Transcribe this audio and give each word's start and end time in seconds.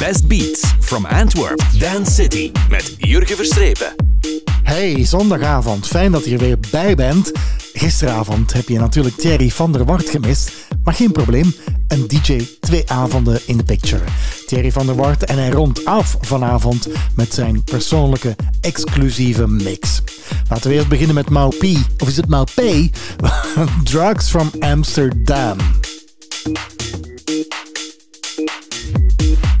Best 0.00 0.28
Beats 0.28 0.74
from 0.80 1.06
Antwerp, 1.06 1.62
Dance 1.78 2.12
City 2.12 2.52
met 2.70 2.94
Jurgen 2.98 3.36
Verstrepen. 3.36 3.94
Hey, 4.62 5.04
zondagavond. 5.04 5.86
Fijn 5.86 6.12
dat 6.12 6.24
je 6.24 6.32
er 6.32 6.38
weer 6.38 6.58
bij 6.70 6.94
bent. 6.94 7.32
Gisteravond 7.72 8.52
heb 8.52 8.68
je 8.68 8.78
natuurlijk 8.78 9.16
Thierry 9.16 9.48
van 9.48 9.72
der 9.72 9.84
Wart 9.84 10.10
gemist. 10.10 10.52
Maar 10.84 10.94
geen 10.94 11.12
probleem, 11.12 11.54
een 11.88 12.08
DJ 12.08 12.46
twee 12.60 12.90
avonden 12.90 13.40
in 13.46 13.56
de 13.56 13.62
picture. 13.62 14.02
Thierry 14.46 14.72
van 14.72 14.86
der 14.86 14.94
Wart 14.94 15.24
en 15.24 15.38
hij 15.38 15.50
rondt 15.50 15.84
af 15.84 16.16
vanavond 16.20 16.88
met 17.14 17.34
zijn 17.34 17.64
persoonlijke 17.64 18.36
exclusieve 18.60 19.46
mix. 19.46 20.02
Laten 20.48 20.70
we 20.70 20.76
eerst 20.76 20.88
beginnen 20.88 21.14
met 21.14 21.30
Mau 21.30 21.56
P. 21.56 21.62
Of 22.02 22.08
is 22.08 22.16
het 22.16 22.28
Mau 22.28 22.44
P? 22.44 22.60
Drugs 23.90 24.28
from 24.28 24.50
Amsterdam. 24.58 25.56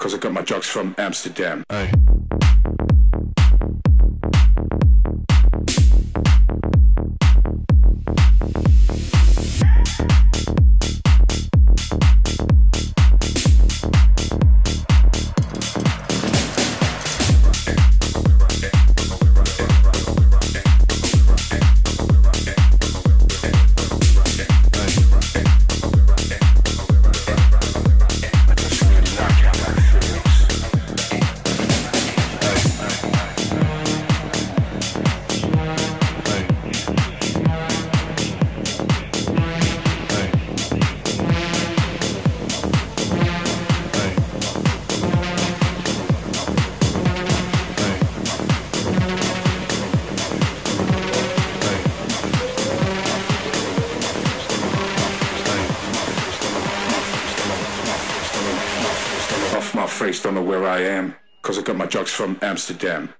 Cause 0.00 0.14
I 0.14 0.18
got 0.18 0.32
my 0.32 0.40
drugs 0.40 0.66
from 0.66 0.94
Amsterdam. 0.96 1.62
Aye. 1.68 1.92
From 62.78 63.19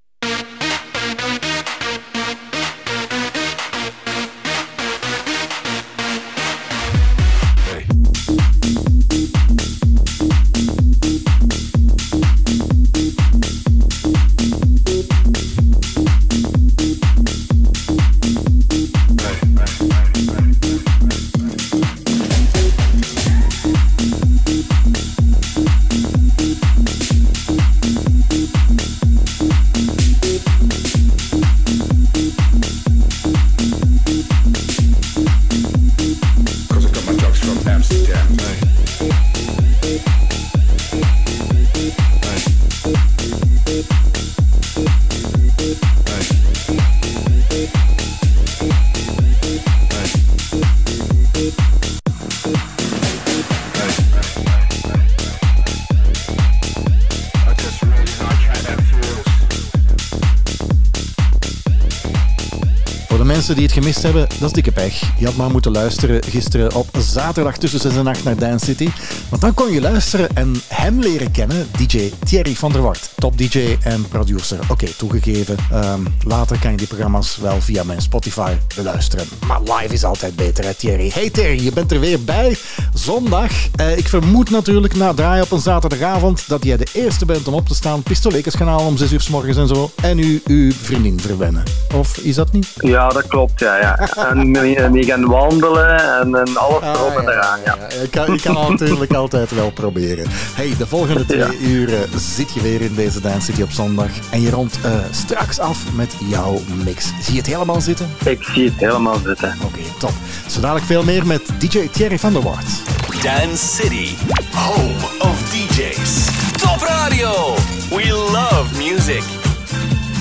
Die 63.55 63.63
het 63.63 63.73
gemist 63.73 64.03
hebben, 64.03 64.27
dat 64.39 64.47
is 64.47 64.51
dikke 64.51 64.71
pech. 64.71 65.01
Je 65.19 65.25
had 65.25 65.35
maar 65.35 65.51
moeten 65.51 65.71
luisteren 65.71 66.23
gisteren 66.23 66.75
op 66.75 66.87
zaterdag 66.99 67.57
tussen 67.57 67.79
6 67.79 67.95
en 67.95 68.07
8 68.07 68.23
naar 68.23 68.37
Dance 68.37 68.65
City. 68.65 68.89
Want 69.29 69.41
dan 69.41 69.53
kon 69.53 69.71
je 69.71 69.81
luisteren 69.81 70.29
en 70.35 70.61
hem 70.67 70.99
leren 70.99 71.31
kennen, 71.31 71.67
DJ 71.77 72.11
Thierry 72.25 72.55
van 72.55 72.71
der 72.71 72.81
Wart. 72.81 73.09
Top 73.15 73.37
DJ 73.37 73.77
en 73.83 74.07
producer. 74.07 74.59
Oké, 74.67 74.85
toegegeven. 74.97 75.57
Um, 75.73 76.15
later 76.23 76.59
kan 76.59 76.71
je 76.71 76.77
die 76.77 76.87
programma's 76.87 77.37
wel 77.37 77.61
via 77.61 77.83
mijn 77.83 78.01
Spotify 78.01 78.53
beluisteren. 78.75 79.25
Maar 79.47 79.61
live 79.61 79.93
is 79.93 80.03
altijd 80.03 80.35
beter, 80.35 80.63
hè 80.63 80.73
Thierry? 80.73 81.11
Hey 81.13 81.29
Thierry, 81.29 81.63
je 81.63 81.71
bent 81.71 81.91
er 81.91 81.99
weer 81.99 82.23
bij. 82.23 82.57
Zondag. 82.93 83.51
Uh, 83.79 83.97
ik 83.97 84.07
vermoed 84.07 84.49
natuurlijk 84.49 84.95
na 84.95 85.13
draai 85.13 85.41
op 85.41 85.51
een 85.51 85.59
zaterdagavond 85.59 86.49
dat 86.49 86.63
jij 86.63 86.77
de 86.77 86.87
eerste 86.93 87.25
bent 87.25 87.47
om 87.47 87.53
op 87.53 87.67
te 87.67 87.75
staan. 87.75 88.03
Pistolekers 88.03 88.55
gaan 88.55 88.67
halen 88.67 88.85
om 88.85 88.97
6 88.97 89.11
uur 89.11 89.21
s 89.21 89.29
morgens 89.29 89.57
en 89.57 89.67
zo. 89.67 89.91
En 90.01 90.19
u 90.19 90.41
uw 90.45 90.71
vriendin 90.71 91.19
verwennen. 91.19 91.63
Of 91.95 92.17
is 92.17 92.35
dat 92.35 92.51
niet? 92.51 92.73
Ja, 92.75 93.07
dat 93.07 93.27
klopt, 93.27 93.59
ja. 93.59 93.77
ja. 93.77 93.97
En 94.81 94.91
die 94.91 95.05
gaan 95.05 95.25
wandelen 95.25 96.19
en, 96.19 96.35
en 96.35 96.57
alles 96.57 96.81
ah, 96.81 96.93
erop 96.93 97.17
en 97.17 97.29
eraan, 97.29 97.59
ja. 97.65 97.77
ja. 97.89 98.01
Je 98.01 98.09
kan, 98.09 98.33
je 98.33 98.41
kan 98.41 98.53
natuurlijk 98.71 99.13
altijd 99.13 99.51
wel 99.51 99.71
proberen. 99.71 100.25
Hey, 100.29 100.73
de 100.77 100.87
volgende 100.87 101.25
twee 101.25 101.59
uren 101.59 102.09
zit 102.19 102.53
je 102.53 102.61
weer 102.61 102.81
in 102.81 102.95
deze 102.95 103.21
Dance 103.21 103.41
City 103.41 103.61
op 103.61 103.71
zondag. 103.71 104.09
En 104.29 104.41
je 104.41 104.49
rondt 104.49 104.79
uh, 104.85 104.91
straks 105.11 105.59
af 105.59 105.77
met 105.95 106.15
jouw 106.29 106.59
mix. 106.83 107.05
Zie 107.21 107.33
je 107.33 107.39
het 107.39 107.49
helemaal 107.49 107.81
zitten? 107.81 108.09
Ik 108.25 108.43
zie 108.43 108.65
het 108.65 108.77
helemaal 108.77 109.19
zitten. 109.25 109.53
Oké, 109.57 109.65
okay, 109.65 109.83
top. 109.99 110.13
Zo 110.47 110.61
dadelijk 110.61 110.85
veel 110.85 111.03
meer 111.03 111.25
met 111.25 111.41
DJ 111.59 111.87
Thierry 111.91 112.19
van 112.19 112.33
der 112.33 112.41
Wart. 112.41 112.90
Dance 113.21 113.61
City, 113.61 114.15
home 114.51 114.97
of 115.19 115.37
DJs. 115.51 116.29
Top 116.57 116.81
radio. 116.81 117.55
We 117.89 118.11
love 118.11 118.77
music. 118.77 119.23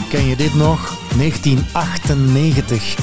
Ken 0.09 0.27
je 0.27 0.37
dit 0.37 0.55
nog? 0.55 0.99
1998. 1.17 2.95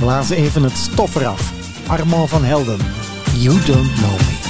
Blaas 0.00 0.30
even 0.30 0.62
het 0.62 0.76
stof 0.76 1.14
eraf. 1.14 1.52
Armand 1.86 2.28
van 2.28 2.44
Helden. 2.44 2.78
You 3.36 3.60
don't 3.64 3.94
know 3.94 4.18
me. 4.18 4.43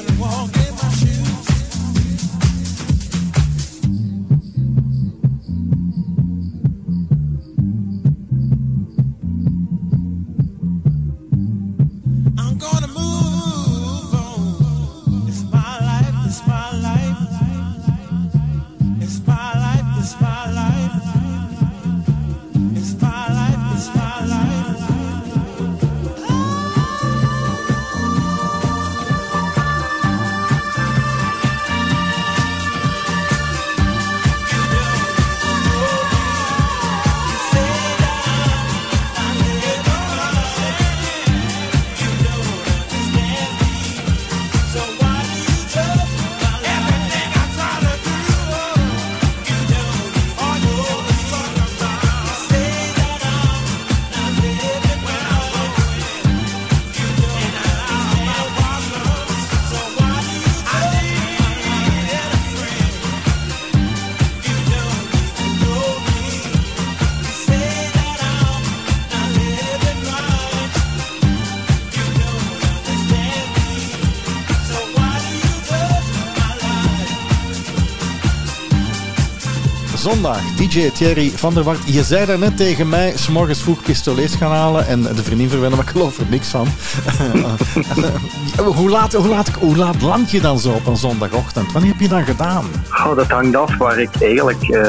I 0.00 0.18
walk 0.18 0.56
in 0.56 0.74
my 0.76 0.88
shoes. 0.94 1.29
Zondag. 80.12 80.40
DJ 80.56 80.90
Thierry 80.90 81.30
van 81.34 81.54
der 81.54 81.62
Wart. 81.62 81.78
Je 81.84 82.04
zei 82.04 82.26
daarnet 82.26 82.56
tegen 82.56 82.88
mij, 82.88 83.12
s 83.16 83.28
morgens 83.28 83.62
vroeg 83.62 83.82
pistolets 83.82 84.34
gaan 84.34 84.50
halen 84.50 84.86
en 84.86 85.02
de 85.02 85.22
vriendin 85.22 85.48
verwennen, 85.48 85.78
maar 85.78 85.86
ik 85.86 85.92
geloof 85.92 86.18
er 86.18 86.26
niks 86.28 86.48
van. 86.48 86.66
hoe, 88.78 88.90
laat, 88.90 89.12
hoe, 89.12 89.28
laat, 89.28 89.48
hoe 89.48 89.76
laat 89.76 90.02
land 90.02 90.30
je 90.30 90.40
dan 90.40 90.58
zo 90.58 90.70
op 90.70 90.86
een 90.86 90.96
zondagochtend? 90.96 91.72
Wanneer 91.72 91.90
heb 91.90 92.00
je 92.00 92.08
dan 92.08 92.24
gedaan? 92.24 92.64
Oh, 92.90 93.16
dat 93.16 93.26
hangt 93.26 93.56
af 93.56 93.76
waar 93.76 93.98
ik 93.98 94.10
eigenlijk 94.20 94.68
uh, 94.68 94.80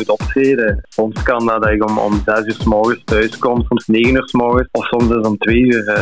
moet 0.00 0.20
optreden. 0.20 0.80
Soms 0.88 1.22
kan 1.22 1.46
dat 1.46 1.66
ik 1.66 1.88
om, 1.88 1.98
om 1.98 2.22
6 2.24 2.44
uur 2.44 2.56
s 2.58 2.64
morgens 2.64 3.02
thuis 3.04 3.38
kom, 3.38 3.64
soms 3.68 3.86
9 3.86 4.14
uur 4.14 4.28
s 4.28 4.32
morgens 4.32 4.68
of 4.72 4.84
soms 4.84 5.10
is 5.10 5.26
om 5.26 5.38
2 5.38 5.56
uur. 5.56 5.84
Uh, 5.88 5.94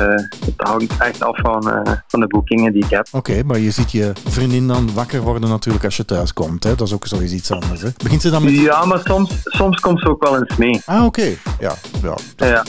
het 0.44 0.54
hangt 0.56 0.96
echt 0.98 1.22
af 1.22 1.38
van, 1.40 1.68
uh, 1.68 1.94
van 2.06 2.20
de 2.20 2.26
boekingen 2.26 2.72
die 2.72 2.84
ik 2.84 2.90
heb. 2.90 3.08
Oké, 3.12 3.42
maar 3.42 3.58
je 3.58 3.70
ziet 3.70 3.92
je 3.92 4.12
vriendin 4.28 4.68
dan 4.68 4.94
wakker 4.94 5.20
worden 5.20 5.48
natuurlijk 5.48 5.84
als 5.84 5.96
je 5.96 6.04
thuis 6.04 6.32
komt. 6.32 6.64
Hè? 6.64 6.74
Dat 6.74 6.86
is 6.86 6.94
ook 6.94 7.06
sowieso 7.06 7.34
iets 7.34 7.50
anders. 7.50 7.82
Hè? 7.82 7.88
Begint 8.02 8.22
ze 8.22 8.30
dan 8.30 8.44
met... 8.44 8.54
Ja, 8.54 8.84
maar 8.84 9.00
soms, 9.04 9.30
soms 9.42 9.80
komt 9.80 10.00
ze 10.00 10.08
ook 10.08 10.22
wel 10.22 10.36
eens 10.38 10.56
mee. 10.56 10.80
Ah, 10.84 11.04
oké. 11.04 11.28
Ja, 11.60 11.74
ja. 12.02 12.16
ja. 12.36 12.64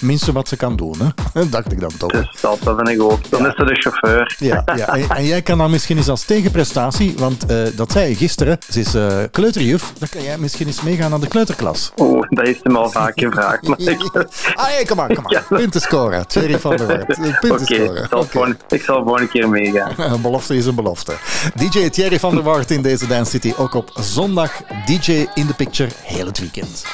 Minste 0.00 0.32
wat 0.32 0.48
ze 0.48 0.56
kan 0.56 0.76
doen, 0.76 0.96
hè? 1.32 1.48
dacht 1.56 1.72
ik 1.72 1.80
dan 1.80 1.96
toch. 1.98 2.10
Dus 2.10 2.40
dat, 2.40 2.58
dat 2.62 2.76
vind 2.76 2.88
ik 2.88 3.02
ook. 3.02 3.30
Dan 3.30 3.46
is 3.46 3.54
ze 3.54 3.64
de 3.64 3.74
chauffeur. 3.74 4.36
Ja, 4.38 4.62
ja. 4.76 4.90
En, 5.02 5.08
en, 5.08 5.24
jij 5.24 5.42
kan 5.42 5.58
dan 5.58 5.70
misschien 5.70 5.96
eens 5.96 6.08
als 6.08 6.24
tegenprestatie, 6.24 7.14
want 7.16 7.50
uh, 7.50 7.62
dat 7.76 7.92
zei 7.92 8.08
je 8.08 8.14
gisteren, 8.14 8.58
ze 8.68 8.80
is 8.80 8.96
kleuterjuf, 9.30 9.92
dan 9.98 10.08
kan 10.08 10.22
jij 10.22 10.38
misschien 10.38 10.71
eens 10.72 10.82
meegaan 10.82 11.10
naar 11.10 11.20
de 11.20 11.28
kleuterklas. 11.28 11.92
Oh, 11.96 12.22
dat 12.28 12.46
heeft 12.46 12.60
ze 12.62 12.68
me 12.68 12.78
al 12.78 12.90
vaak 12.90 13.20
gevraagd. 13.20 13.68
Maar 13.68 13.78
ik... 13.92 14.10
ah, 14.54 14.64
hey, 14.64 14.84
kom 14.84 14.96
maar, 14.96 15.14
kom 15.14 15.22
maar. 15.22 15.32
Ja. 15.32 15.56
Punten 15.56 15.80
scoren, 15.80 16.26
Thierry 16.26 16.58
van 16.58 16.76
der 16.76 16.86
Waard. 16.86 17.06
Punten 17.40 17.50
okay, 17.50 17.64
scoren. 17.64 18.16
Okay. 18.16 18.54
ik 18.68 18.82
zal 18.82 18.96
gewoon 18.96 19.20
een 19.20 19.28
keer 19.28 19.48
meegaan. 19.48 19.92
een 20.12 20.20
belofte 20.20 20.56
is 20.56 20.66
een 20.66 20.74
belofte. 20.74 21.12
DJ 21.54 21.88
Thierry 21.88 22.18
van 22.18 22.34
der 22.34 22.44
Waard 22.44 22.70
in 22.70 22.82
deze 22.82 23.06
Dance 23.06 23.30
City, 23.30 23.52
ook 23.56 23.74
op 23.74 23.90
zondag 23.94 24.62
DJ 24.86 25.26
in 25.34 25.46
the 25.46 25.54
Picture, 25.54 25.90
heel 26.02 26.26
het 26.26 26.38
weekend. 26.38 26.84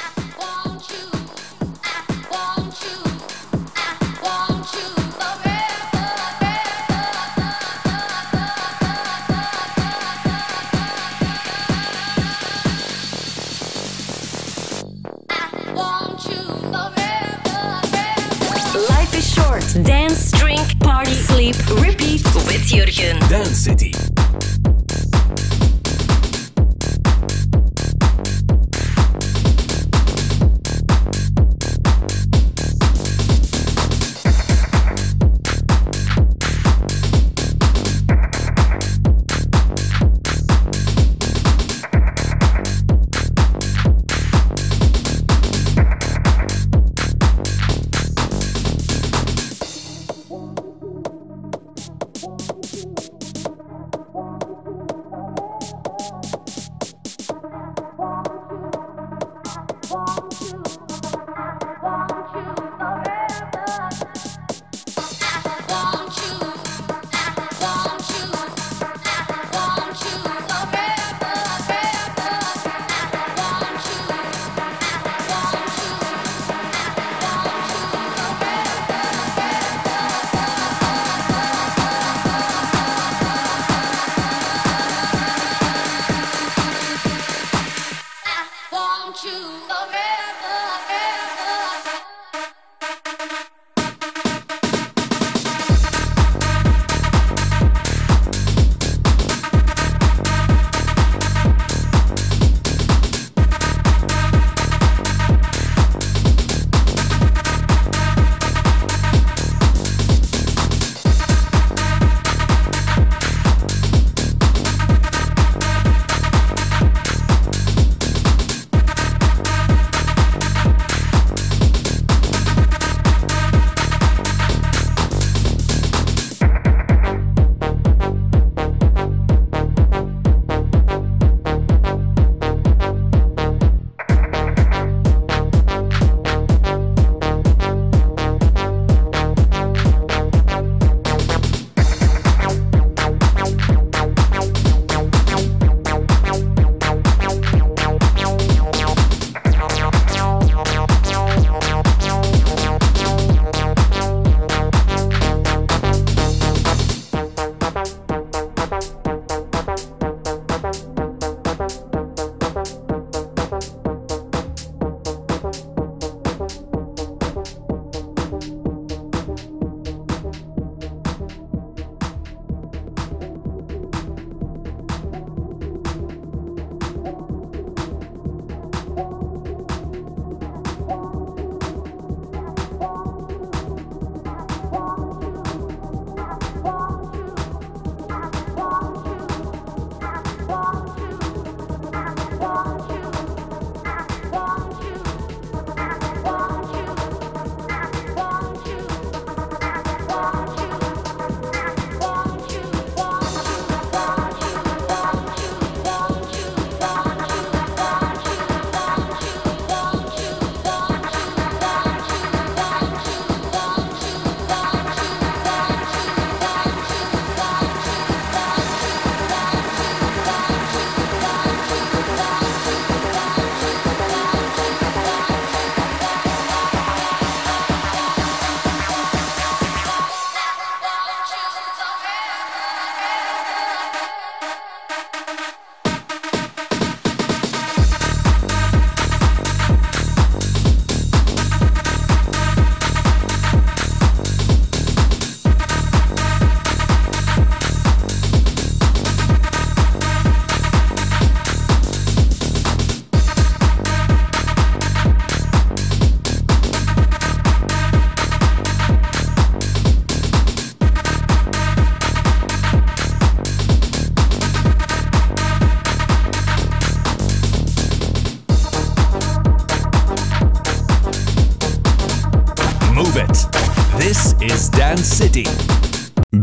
Dance, 19.73 20.31
drink, 20.31 20.79
party, 20.79 21.13
sleep, 21.13 21.55
repeat 21.79 22.23
with 22.47 22.65
Jurgen. 22.65 23.19
Dance 23.29 23.49
City. 23.49 23.93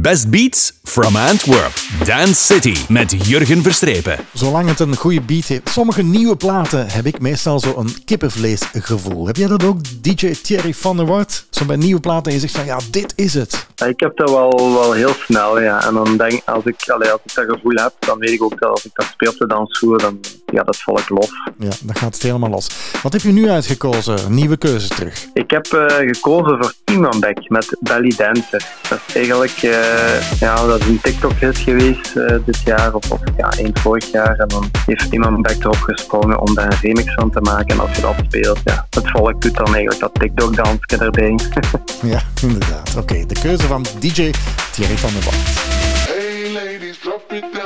Best 0.07 0.31
Beats 0.31 0.73
from 0.85 1.17
Antwerp. 1.17 1.73
Dance 2.05 2.55
City 2.55 2.75
met 2.89 3.27
Jurgen 3.27 3.63
Verstrepen. 3.63 4.19
Zolang 4.33 4.69
het 4.69 4.81
een 4.81 4.97
goede 4.97 5.21
beat 5.21 5.45
heeft. 5.45 5.69
Sommige 5.69 6.03
nieuwe 6.03 6.37
platen 6.37 6.89
heb 6.89 7.07
ik 7.07 7.21
meestal 7.21 7.61
zo'n 7.61 7.89
kippenvleesgevoel. 8.05 9.27
Heb 9.27 9.37
jij 9.37 9.49
dat 9.49 9.65
ook, 9.65 10.03
DJ 10.03 10.35
Thierry 10.43 10.75
van 10.75 10.97
der 10.97 11.07
Wart? 11.07 11.47
Zo 11.51 11.65
bij 11.65 11.77
nieuwe 11.77 12.01
platen 12.01 12.27
en 12.27 12.33
je 12.33 12.41
zegt 12.41 12.57
van 12.57 12.65
ja, 12.65 12.79
dit 12.91 13.13
is 13.17 13.35
het. 13.35 13.67
Ik 13.87 14.01
heb 14.01 14.17
dat 14.17 14.31
wel, 14.31 14.73
wel 14.73 14.93
heel 14.93 15.15
snel, 15.25 15.61
ja. 15.61 15.87
En 15.87 15.95
dan 15.95 16.17
denk 16.17 16.43
als 16.45 16.65
ik, 16.65 16.89
allee, 16.89 17.11
als 17.11 17.21
ik 17.25 17.35
dat 17.35 17.45
gevoel 17.49 17.75
heb, 17.75 17.93
dan 17.99 18.19
weet 18.19 18.31
ik 18.31 18.43
ook 18.43 18.61
dat 18.61 18.71
als 18.71 18.85
ik 18.85 18.91
dat 18.95 19.07
speel 19.07 19.31
op 19.31 19.39
de 19.39 19.47
dansvloer, 19.47 19.99
dan 19.99 20.21
ja, 20.47 20.63
dat 20.63 20.77
val 20.77 20.99
ik 20.99 21.09
los. 21.09 21.31
Ja, 21.59 21.71
dan 21.83 21.97
gaat 21.97 22.15
het 22.15 22.23
helemaal 22.23 22.51
los. 22.51 22.69
Wat 23.03 23.13
heb 23.13 23.23
je 23.23 23.33
nu 23.33 23.51
uitgekozen? 23.51 24.35
Nieuwe 24.35 24.57
keuze 24.57 24.89
terug. 24.89 25.27
Ik 25.33 25.51
heb 25.51 25.67
uh, 25.67 25.87
gekozen 25.87 26.57
voor 26.61 26.73
Imanbek 26.85 27.49
met 27.49 27.77
Belly 27.81 28.13
Dancer. 28.17 28.65
Dat 28.89 29.01
is 29.07 29.15
eigenlijk 29.15 29.63
uh, 29.63 29.96
ja, 30.41 30.67
dat 30.67 30.81
is 30.81 30.87
een 30.87 31.01
TikTok-hit 31.01 31.59
geweest 31.59 32.17
uh, 32.17 32.37
dit 32.45 32.61
jaar, 32.65 32.95
of, 32.95 33.11
of 33.11 33.21
ja, 33.37 33.51
eind 33.51 33.79
vorig 33.79 34.11
jaar. 34.11 34.39
En 34.39 34.49
dan 34.49 34.71
heeft 34.87 35.13
Imanbek 35.13 35.57
erop 35.61 35.77
gesprongen 35.77 36.41
om 36.41 36.55
daar 36.55 36.73
een 36.73 36.79
remix 36.81 37.15
van 37.15 37.31
te 37.31 37.41
maken. 37.41 37.69
En 37.69 37.81
als 37.81 37.97
je 37.97 38.01
dat 38.03 38.15
speelt, 38.27 38.61
ja, 38.65 38.87
het 38.91 39.11
volk 39.11 39.43
doet 39.43 39.57
dan 39.57 39.67
eigenlijk 39.67 40.01
dat 40.01 40.15
TikTok-dansje 40.15 40.97
erbij. 40.99 41.39
ja, 42.13 42.21
inderdaad. 42.43 42.91
Oké, 42.91 42.99
okay, 42.99 43.27
de 43.27 43.41
keuze 43.41 43.67
van 43.67 43.83
DJ 43.99 44.31
Thierry 44.73 44.97
van 44.97 45.11
der 45.13 45.25
Band. 45.25 45.37
Hey 46.07 46.53
ladies, 46.53 46.99
drop 46.99 47.33
it 47.33 47.45
down. 47.53 47.66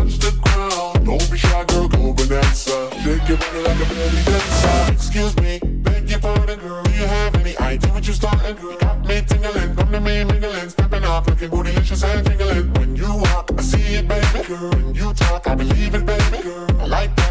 Don't 1.11 1.29
be 1.29 1.37
shy, 1.37 1.65
girl, 1.65 1.89
go 1.89 2.13
bonanza. 2.13 2.89
Shake 3.03 3.27
your 3.27 3.37
body 3.37 3.59
like 3.63 3.81
a 3.81 3.85
belly 3.93 4.23
dancer. 4.23 4.93
Excuse 4.93 5.35
me, 5.41 5.59
beg 5.59 6.09
your 6.09 6.19
pardon, 6.19 6.57
girl. 6.57 6.83
Do 6.83 6.91
you 6.91 7.05
have 7.05 7.35
any 7.35 7.57
idea 7.57 7.91
what 7.91 8.07
you're 8.07 8.13
starting, 8.15 8.55
girl? 8.55 8.77
Got 8.77 9.05
me 9.05 9.21
tingling, 9.27 9.75
come 9.75 9.91
to 9.91 9.99
me 9.99 10.23
mingling, 10.23 10.69
stepping 10.69 11.03
off, 11.03 11.27
looking 11.27 11.49
bootylicious 11.49 12.05
and 12.05 12.25
tingling. 12.25 12.73
When 12.75 12.95
you 12.95 13.13
walk, 13.13 13.51
I 13.57 13.61
see 13.61 13.95
it, 13.95 14.07
baby, 14.07 14.47
girl. 14.47 14.69
When 14.69 14.95
you 14.95 15.13
talk, 15.13 15.49
I 15.49 15.55
believe 15.55 15.95
it, 15.95 16.05
baby, 16.05 16.43
girl. 16.43 16.67
I 16.79 16.85
like 16.85 17.13
that 17.17 17.30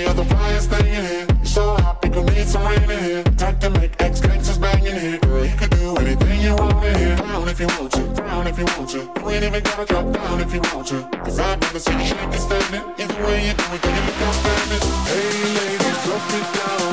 You're 0.00 0.14
the 0.14 0.22
flyest 0.22 0.68
thing 0.72 0.86
in 0.86 1.04
here. 1.04 1.26
You're 1.28 1.44
so 1.44 1.76
hot, 1.76 2.00
people 2.00 2.24
need 2.24 2.48
some 2.48 2.64
rain 2.64 2.90
in 2.90 3.04
here. 3.04 3.22
Time 3.36 3.58
to 3.58 3.68
make 3.68 3.92
ex 4.00 4.20
gangsters 4.20 4.56
bang 4.56 4.82
in 4.86 4.98
here. 4.98 5.18
Girl, 5.18 5.44
you 5.44 5.54
could 5.56 5.70
do 5.70 5.94
anything 5.96 6.40
you 6.40 6.56
want 6.56 6.82
in 6.86 6.94
here. 6.96 7.16
Down 7.16 7.48
if 7.48 7.60
you 7.60 7.66
want 7.66 7.92
to, 7.92 8.02
down 8.14 8.46
if 8.46 8.58
you 8.58 8.64
want 8.64 8.88
to. 8.90 8.98
You 8.98 9.30
ain't 9.30 9.44
even 9.44 9.62
gotta 9.62 9.84
drop 9.84 10.10
down 10.10 10.40
if 10.40 10.54
you 10.54 10.62
want 10.72 10.86
to. 10.88 11.02
Cause 11.24 11.38
I'd 11.38 11.62
rather 11.62 11.78
see 11.78 11.92
you 11.92 12.06
shaking 12.06 12.32
standing. 12.32 12.82
Either 12.98 13.26
way 13.26 13.48
you 13.48 13.52
do 13.52 13.64
it, 13.74 13.82
then 13.82 13.94
you 13.94 14.02
look 14.08 14.22
outstanding. 14.24 14.82
Hey 15.10 15.28
ladies, 15.56 16.04
drop 16.04 16.32
it 16.32 16.54
down. 16.54 16.59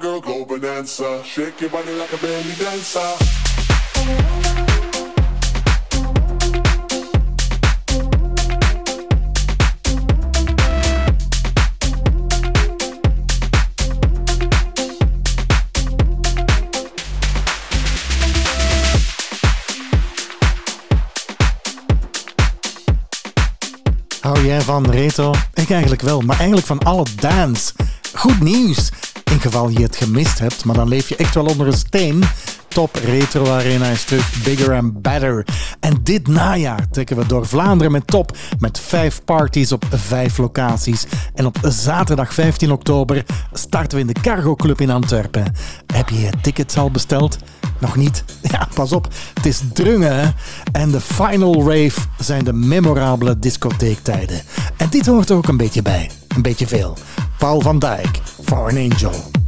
Girl, 0.00 0.20
go 0.20 0.44
bonanza. 0.46 1.22
Shake 1.24 1.60
your 1.60 1.70
body 1.70 1.92
like 1.92 2.12
a 2.12 2.16
belly 2.16 2.54
dancer. 2.58 3.00
Hou 24.20 24.46
jij 24.46 24.60
van 24.60 24.90
retro? 24.90 25.34
Ik 25.54 25.70
eigenlijk 25.70 26.02
wel, 26.02 26.20
maar 26.20 26.36
eigenlijk 26.36 26.66
van 26.66 26.78
alle 26.78 27.06
dance. 27.20 27.72
Goed 28.14 28.40
nieuws! 28.40 28.90
In 29.30 29.40
geval 29.40 29.68
je 29.68 29.82
het 29.82 29.96
gemist 29.96 30.38
hebt, 30.38 30.64
maar 30.64 30.74
dan 30.74 30.88
leef 30.88 31.08
je 31.08 31.16
echt 31.16 31.34
wel 31.34 31.44
onder 31.44 31.66
een 31.66 31.72
steen. 31.72 32.24
Top 32.68 32.94
Retro 33.04 33.46
Arena 33.46 33.86
is 33.86 34.04
terug, 34.04 34.42
bigger 34.42 34.74
and 34.74 35.02
better. 35.02 35.46
En 35.80 35.98
dit 36.02 36.26
najaar 36.26 36.88
trekken 36.90 37.16
we 37.16 37.26
door 37.26 37.46
Vlaanderen 37.46 37.92
met 37.92 38.06
top, 38.06 38.36
met 38.58 38.80
vijf 38.80 39.24
parties 39.24 39.72
op 39.72 39.84
vijf 39.90 40.38
locaties. 40.38 41.06
En 41.34 41.46
op 41.46 41.56
zaterdag 41.62 42.34
15 42.34 42.72
oktober 42.72 43.24
starten 43.52 43.98
we 43.98 44.04
in 44.04 44.12
de 44.12 44.20
Cargo 44.20 44.54
Club 44.54 44.80
in 44.80 44.90
Antwerpen. 44.90 45.52
Heb 45.94 46.08
je 46.08 46.20
je 46.20 46.30
tickets 46.42 46.76
al 46.76 46.90
besteld? 46.90 47.38
Nog 47.78 47.96
niet? 47.96 48.24
Ja, 48.50 48.68
pas 48.74 48.92
op, 48.92 49.08
het 49.34 49.46
is 49.46 49.60
drungen? 49.72 50.34
En 50.72 50.90
de 50.90 51.00
final 51.00 51.54
rave 51.58 52.00
zijn 52.18 52.44
de 52.44 52.52
memorabele 52.52 53.38
discotheektijden. 53.38 54.40
En 54.76 54.88
dit 54.88 55.06
hoort 55.06 55.30
er 55.30 55.36
ook 55.36 55.48
een 55.48 55.56
beetje 55.56 55.82
bij. 55.82 56.10
Een 56.34 56.42
beetje 56.42 56.66
veel. 56.66 56.96
Paul 57.40 57.60
van 57.60 57.78
Dijk, 57.78 58.20
For 58.42 58.68
an 58.68 58.76
Angel. 58.76 59.39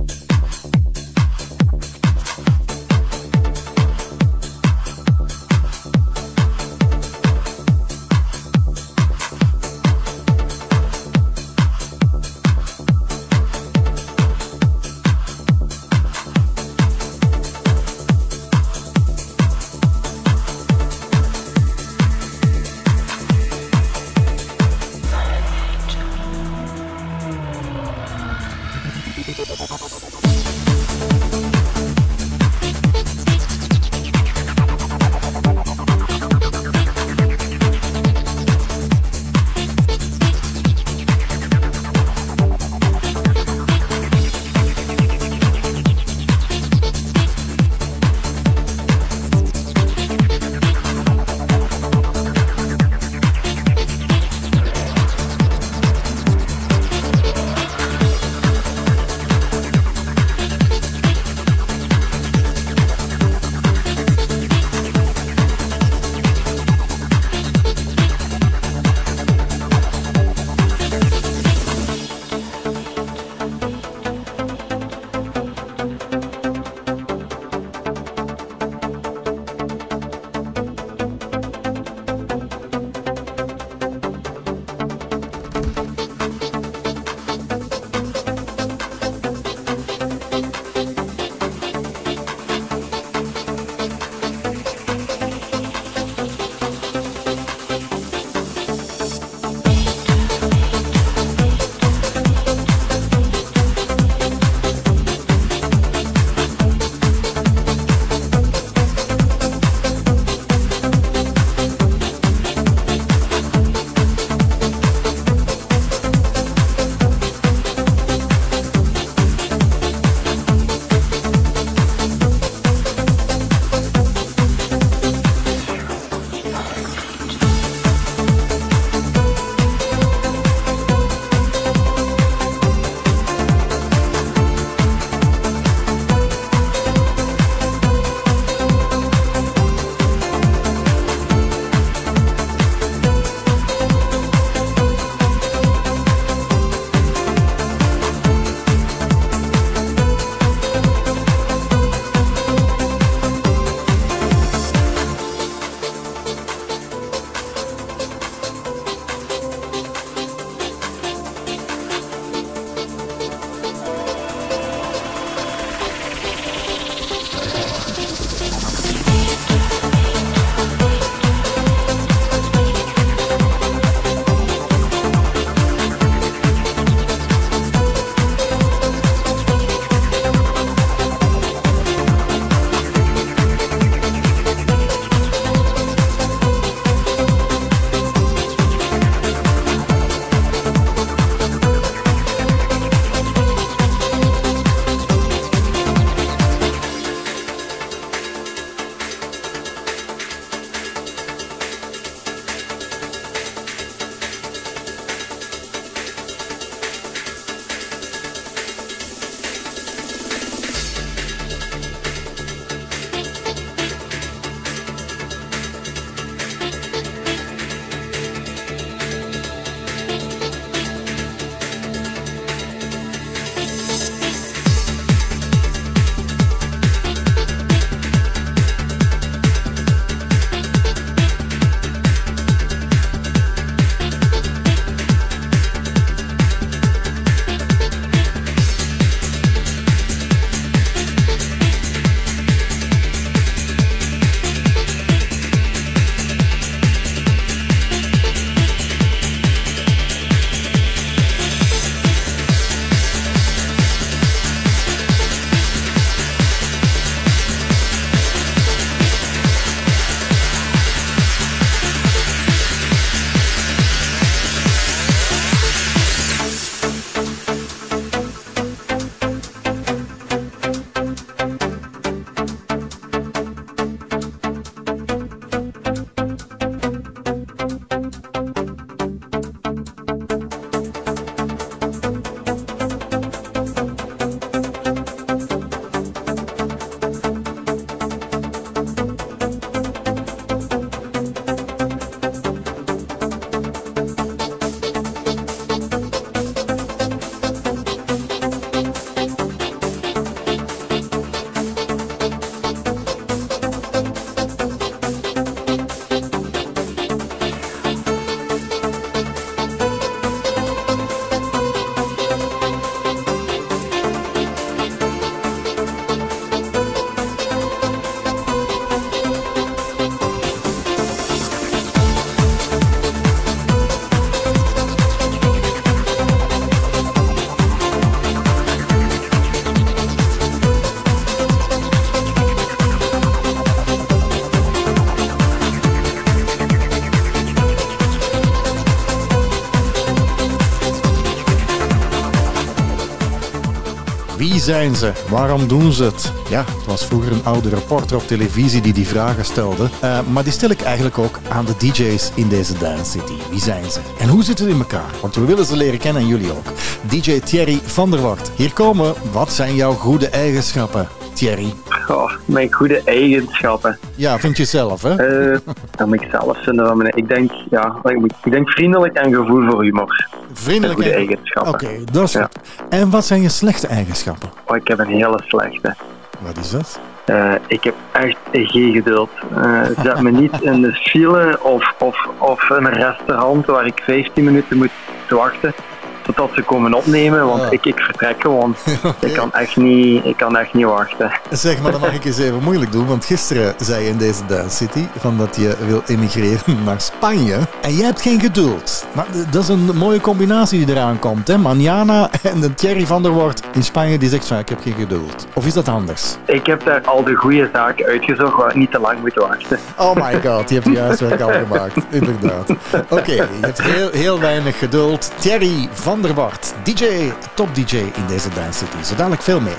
Zijn 344.63 344.97
ze? 344.97 345.13
Waarom 345.29 345.69
doen 345.69 345.93
ze 345.93 346.05
het? 346.05 346.33
Ja, 346.51 346.65
het 346.65 346.87
was 346.87 347.07
vroeger 347.07 347.33
een 347.33 347.45
oude 347.45 347.69
reporter 347.69 348.17
op 348.17 348.27
televisie 348.27 348.81
die 348.81 348.93
die 348.93 349.07
vragen 349.07 349.45
stelde. 349.45 349.89
Uh, 350.05 350.19
maar 350.33 350.45
die 350.45 350.53
stel 350.53 350.71
ik 350.71 350.81
eigenlijk 350.81 351.19
ook 351.19 351.41
aan 351.49 351.65
de 351.65 351.77
DJ's 351.77 352.31
in 352.35 352.49
deze 352.49 352.79
Dance 352.79 353.11
City. 353.11 353.33
Wie 353.51 353.61
zijn 353.61 353.91
ze? 353.91 354.01
En 354.19 354.29
hoe 354.29 354.45
zitten 354.45 354.65
ze 354.65 354.71
in 354.71 354.79
elkaar? 354.79 355.11
Want 355.21 355.35
we 355.35 355.45
willen 355.45 355.65
ze 355.65 355.77
leren 355.77 355.99
kennen 355.99 356.23
en 356.23 356.29
jullie 356.29 356.53
ook. 356.53 356.67
DJ 357.09 357.41
Thierry 357.41 357.81
van 357.85 358.11
der 358.11 358.21
Wart. 358.21 358.51
Hier 358.57 358.73
komen. 358.73 359.15
Wat 359.33 359.53
zijn 359.53 359.75
jouw 359.75 359.93
goede 359.93 360.29
eigenschappen? 360.29 361.09
Thierry? 361.35 361.75
Oh, 362.09 362.33
mijn 362.45 362.73
goede 362.73 363.03
eigenschappen. 363.05 363.99
Ja, 364.15 364.39
vind 364.39 364.57
je 364.57 364.65
zelf, 364.65 365.03
hè? 365.03 365.51
Uh, 365.51 365.59
dat 365.91 366.07
moet 366.07 366.23
ik 366.23 366.29
zelf 366.31 366.63
vinden. 366.63 366.87
Van 366.87 366.97
mijn, 366.97 367.17
ik, 367.17 367.29
denk, 367.29 367.51
ja, 367.71 367.97
ik 368.43 368.53
denk 368.53 368.71
vriendelijk 368.71 369.15
en 369.15 369.35
gevoel 369.35 369.71
voor 369.71 369.83
humor. 369.83 370.29
Vriendelijk 370.53 370.95
goede 370.95 371.15
eigenschappen. 371.15 371.73
Oké, 371.73 372.05
dat 372.13 372.23
is 372.23 372.33
ja. 372.33 372.49
En 372.89 373.11
wat 373.11 373.25
zijn 373.25 373.43
je 373.43 373.49
slechte 373.49 373.87
eigenschappen? 373.87 374.51
Oh, 374.65 374.77
ik 374.77 374.89
heb 374.89 374.99
een 374.99 375.07
hele 375.07 375.41
slechte. 375.47 375.95
Wat 376.39 376.57
is 376.57 376.71
dat? 376.71 377.01
Uh, 377.27 377.55
ik 377.67 377.85
heb 377.85 377.95
echt 378.13 378.37
geen 378.53 378.93
geduld. 378.93 379.31
Uh, 379.57 379.83
zet 380.03 380.21
me 380.21 380.31
niet 380.31 380.61
in 380.61 380.81
de 380.81 380.93
file 380.93 381.59
of, 381.63 381.95
of, 381.99 382.29
of 382.39 382.71
een 382.71 382.89
restaurant 382.89 383.67
waar 383.67 383.87
ik 383.87 384.01
15 384.05 384.45
minuten 384.45 384.77
moet 384.77 384.91
wachten 385.29 385.75
totdat 386.23 386.51
ze 386.55 386.63
komen 386.63 386.95
opnemen, 386.95 387.47
want 387.47 387.73
ik, 387.73 387.87
ik 387.87 388.01
vertrek 388.01 388.41
gewoon. 388.41 388.77
ik, 389.21 389.33
kan 389.33 389.53
echt 389.53 389.77
niet, 389.77 390.25
ik 390.25 390.37
kan 390.37 390.57
echt 390.57 390.75
niet 390.75 390.85
wachten. 390.85 391.31
Zeg 391.51 391.83
maar, 391.83 391.93
dan 391.93 392.01
mag 392.01 392.15
ik 392.15 392.25
eens 392.25 392.39
even 392.39 392.63
moeilijk 392.63 392.93
doen, 392.93 393.07
want 393.07 393.25
gisteren 393.25 393.75
zei 393.79 394.05
je 394.05 394.11
in 394.11 394.19
deze 394.19 394.47
Dance 394.47 394.77
City 394.77 395.07
van 395.19 395.39
dat 395.39 395.57
je 395.57 395.77
wil 395.87 396.03
emigreren 396.07 396.85
naar 396.85 397.01
Spanje 397.01 397.59
en 397.81 397.95
jij 397.95 398.07
hebt 398.07 398.21
geen 398.21 398.41
geduld. 398.41 399.07
Maar 399.13 399.27
dat 399.51 399.63
is 399.63 399.69
een 399.69 399.97
mooie 399.97 400.21
combinatie 400.21 400.87
die 400.87 400.95
eraan 400.95 401.19
komt, 401.19 401.49
hè? 401.49 401.59
Manjana 401.59 402.31
en 402.43 402.61
de 402.61 402.75
Thierry 402.75 403.07
van 403.07 403.23
der 403.23 403.33
Wort 403.33 403.63
in 403.73 403.83
Spanje 403.83 404.19
die 404.19 404.29
zegt 404.29 404.47
van 404.47 404.59
ik 404.59 404.69
heb 404.69 404.81
geen 404.81 404.95
geduld. 404.99 405.47
Of 405.55 405.67
is 405.67 405.73
dat 405.73 405.89
anders? 405.89 406.37
Ik 406.45 406.67
heb 406.67 406.85
daar 406.85 407.03
al 407.05 407.25
de 407.25 407.35
goede 407.35 407.69
zaken 407.73 408.07
uitgezocht 408.07 408.57
waar 408.57 408.69
ik 408.69 408.75
niet 408.75 408.91
te 408.91 408.99
lang 408.99 409.21
moet 409.21 409.35
wachten. 409.35 409.79
Oh 409.97 410.15
my 410.15 410.41
god, 410.45 410.69
je 410.69 410.75
hebt 410.75 410.87
je 410.87 410.99
huiswerk 410.99 411.41
al 411.41 411.51
gemaakt, 411.51 411.97
inderdaad. 412.21 412.71
Oké, 413.09 413.33
je 413.33 413.47
hebt 413.61 413.83
heel, 413.83 414.11
heel 414.11 414.41
weinig 414.41 414.79
geduld. 414.79 415.33
Thierry 415.39 415.89
van 415.93 416.12
van 416.13 416.23
der 416.23 416.35
Wart, 416.35 416.75
DJ, 416.85 417.33
top 417.55 417.75
DJ 417.75 417.97
in 417.97 418.27
deze 418.29 418.49
Dance 418.49 418.79
City. 418.79 419.03
Zo 419.05 419.15
dadelijk 419.15 419.43
veel 419.43 419.61
meer. 419.61 419.77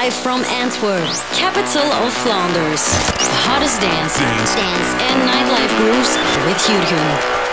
Live 0.00 0.12
from 0.20 0.40
Antwerp, 0.62 1.10
capital 1.36 1.88
of 2.06 2.12
Flanders. 2.12 2.82
The 3.16 3.48
hottest 3.48 3.80
dance, 3.80 4.18
dance 4.54 4.90
and 5.10 5.24
nightlife 5.24 5.74
grooves 5.74 6.16
with 6.46 6.66
Jurgen. 6.66 7.43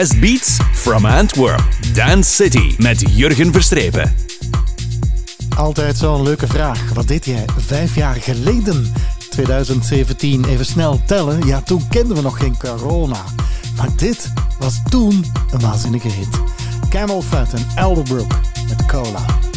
Best 0.00 0.20
beats 0.20 0.58
from 0.72 1.04
Antwerp. 1.04 1.62
Dance 1.94 2.34
City 2.34 2.74
met 2.78 3.04
Jurgen 3.10 3.52
Verstrepen. 3.52 4.14
Altijd 5.56 5.96
zo'n 5.96 6.22
leuke 6.22 6.46
vraag. 6.46 6.92
Wat 6.94 7.08
deed 7.08 7.24
jij 7.24 7.44
vijf 7.56 7.94
jaar 7.94 8.14
geleden? 8.14 8.92
2017, 9.30 10.44
even 10.44 10.64
snel 10.64 11.00
tellen. 11.06 11.46
Ja, 11.46 11.60
toen 11.60 11.88
kenden 11.88 12.16
we 12.16 12.22
nog 12.22 12.38
geen 12.38 12.56
corona. 12.58 13.24
Maar 13.76 13.88
dit 13.96 14.32
was 14.58 14.80
toen 14.90 15.24
een 15.50 15.60
waanzinnige 15.60 16.08
hit. 16.08 16.40
Camel 16.88 17.22
Fat 17.22 17.52
en 17.52 17.66
Elderbrook 17.74 18.40
met 18.68 18.86
Cola. 18.86 19.49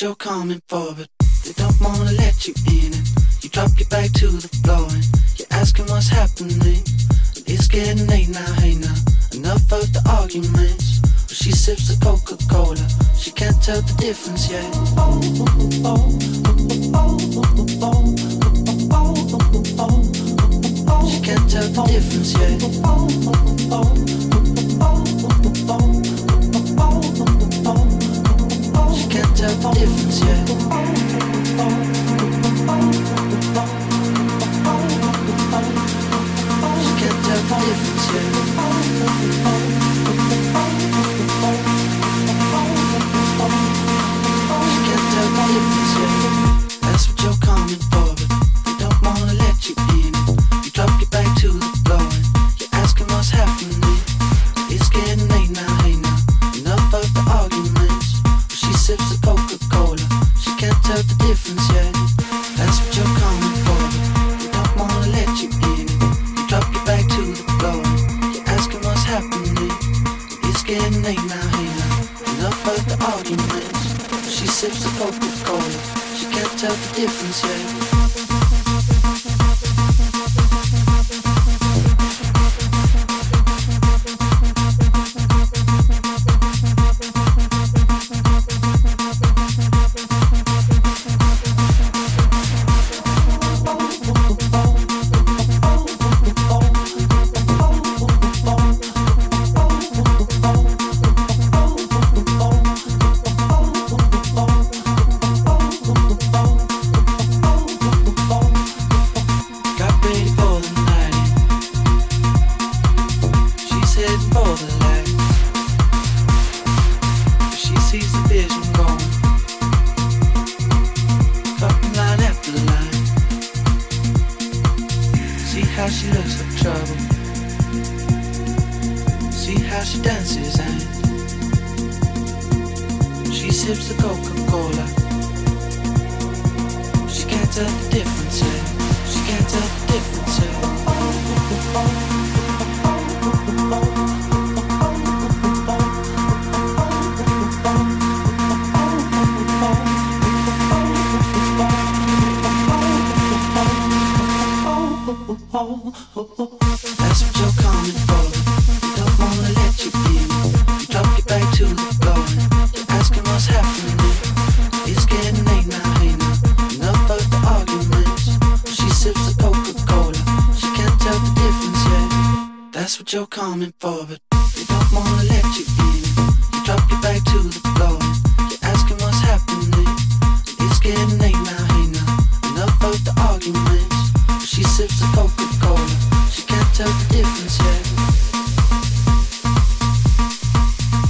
You're 0.00 0.14
coming 0.14 0.62
for, 0.66 0.94
but 0.94 1.08
they 1.44 1.52
don't 1.52 1.78
wanna 1.80 2.12
let 2.12 2.46
you 2.48 2.54
in. 2.68 2.92
And 2.94 3.06
you 3.42 3.50
drop 3.50 3.70
your 3.78 3.88
back 3.88 4.10
to 4.12 4.28
the 4.28 4.48
floor 4.62 4.86
and 4.88 5.04
you're 5.36 5.48
asking 5.50 5.86
what's 5.86 6.08
happening. 6.08 6.56
And 6.56 7.44
it's 7.46 7.68
getting 7.68 8.06
late 8.06 8.30
now, 8.30 8.52
hey 8.54 8.76
now. 8.76 8.94
Enough 9.34 9.70
of 9.72 9.92
the 9.92 10.02
arguments. 10.08 11.00
But 11.00 11.36
she 11.36 11.52
sips 11.52 11.88
the 11.88 12.02
Coca 12.02 12.36
Cola, 12.48 12.76
she 13.18 13.30
can't 13.30 13.62
tell 13.62 13.82
the 13.82 13.94
difference 13.98 14.50
yet. 14.50 14.64
She 21.10 21.20
can't 21.20 21.50
tell 21.50 21.68
the 21.68 21.84
difference 21.86 22.32
yet 22.38 23.59
get 29.10 29.42
up 29.42 29.74
difference, 29.74 30.20
yeah. 30.24 30.50
You. 38.12 38.39
difference, 77.00 77.42
yeah. 77.42 77.69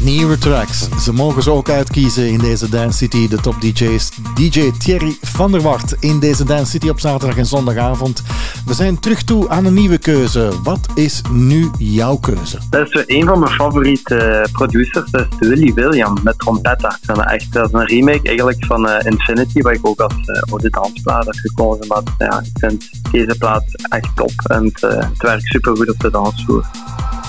nieuwe 0.02 0.38
tracks. 0.38 0.88
Ze 1.02 1.12
mogen 1.12 1.42
ze 1.42 1.50
ook 1.50 1.68
uitkiezen 1.68 2.28
in 2.28 2.38
deze 2.38 2.68
Dance 2.68 2.98
City. 2.98 3.28
De 3.28 3.40
top 3.40 3.60
DJ's 3.60 4.10
DJ 4.34 4.70
Thierry 4.78 5.16
van 5.22 5.52
der 5.52 5.60
Wart 5.60 5.96
in 6.00 6.20
deze 6.20 6.44
Dance 6.44 6.70
City 6.70 6.88
op 6.88 7.00
zaterdag 7.00 7.38
en 7.38 7.46
zondagavond. 7.46 8.22
We 8.66 8.74
zijn 8.74 8.98
terug 8.98 9.22
toe 9.22 9.48
aan 9.48 9.64
een 9.64 9.74
nieuwe 9.74 9.98
keuze. 9.98 10.50
Wat 10.62 10.86
is 10.94 11.22
nu 11.32 11.70
jouw 11.78 12.16
keuze? 12.16 12.58
Dat 12.70 12.94
is 12.94 13.04
een 13.06 13.24
van 13.24 13.38
mijn 13.38 13.52
favoriete 13.52 14.16
eh, 14.16 14.52
producers. 14.52 15.10
Dat 15.10 15.26
is 15.38 15.48
Willy 15.48 15.74
William 15.74 16.18
met 16.22 16.38
Trompetta. 16.38 16.98
Dat 17.06 17.18
is 17.26 17.46
een 17.52 17.86
remake 17.86 18.28
eigenlijk 18.28 18.64
van 18.64 18.88
eh, 18.88 19.10
Infinity, 19.10 19.60
waar 19.60 19.74
ik 19.74 19.86
ook 19.86 20.00
als 20.00 20.14
uh, 20.62 20.70
dansplaat 20.70 21.24
heb 21.24 21.34
gekozen. 21.34 21.86
Maar 21.86 22.02
ja, 22.18 22.40
ik 22.40 22.58
vind 22.58 22.90
deze 23.10 23.34
plaat 23.38 23.64
echt 23.88 24.16
top 24.16 24.32
en 24.42 24.64
het, 24.64 24.80
het 24.80 25.22
werkt 25.22 25.44
super 25.44 25.76
goed 25.76 25.90
op 25.90 25.98
de 25.98 26.10
dansvloer. 26.10 26.66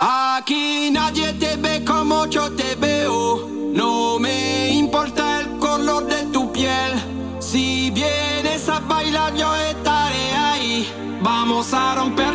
Aquí 0.04 0.90
nadie 0.90 1.32
te 1.34 1.58
ve 1.58 1.86
como 1.86 2.26
yo 2.26 2.52
te 2.54 2.74
veo. 2.74 3.48
No 3.72 4.18
me 4.18 4.70
importa 4.70 5.42
el 5.42 5.60
color 5.60 6.08
de 6.08 6.24
tu 6.34 6.52
piel. 6.52 6.94
Si 7.40 7.92
vienes 7.92 8.68
a 8.68 8.80
bailar, 8.80 9.36
yo 9.36 9.56
estaré 9.56 10.34
ahí. 10.34 11.20
Vamos 11.22 11.72
a 11.76 11.94
romper 11.94 12.34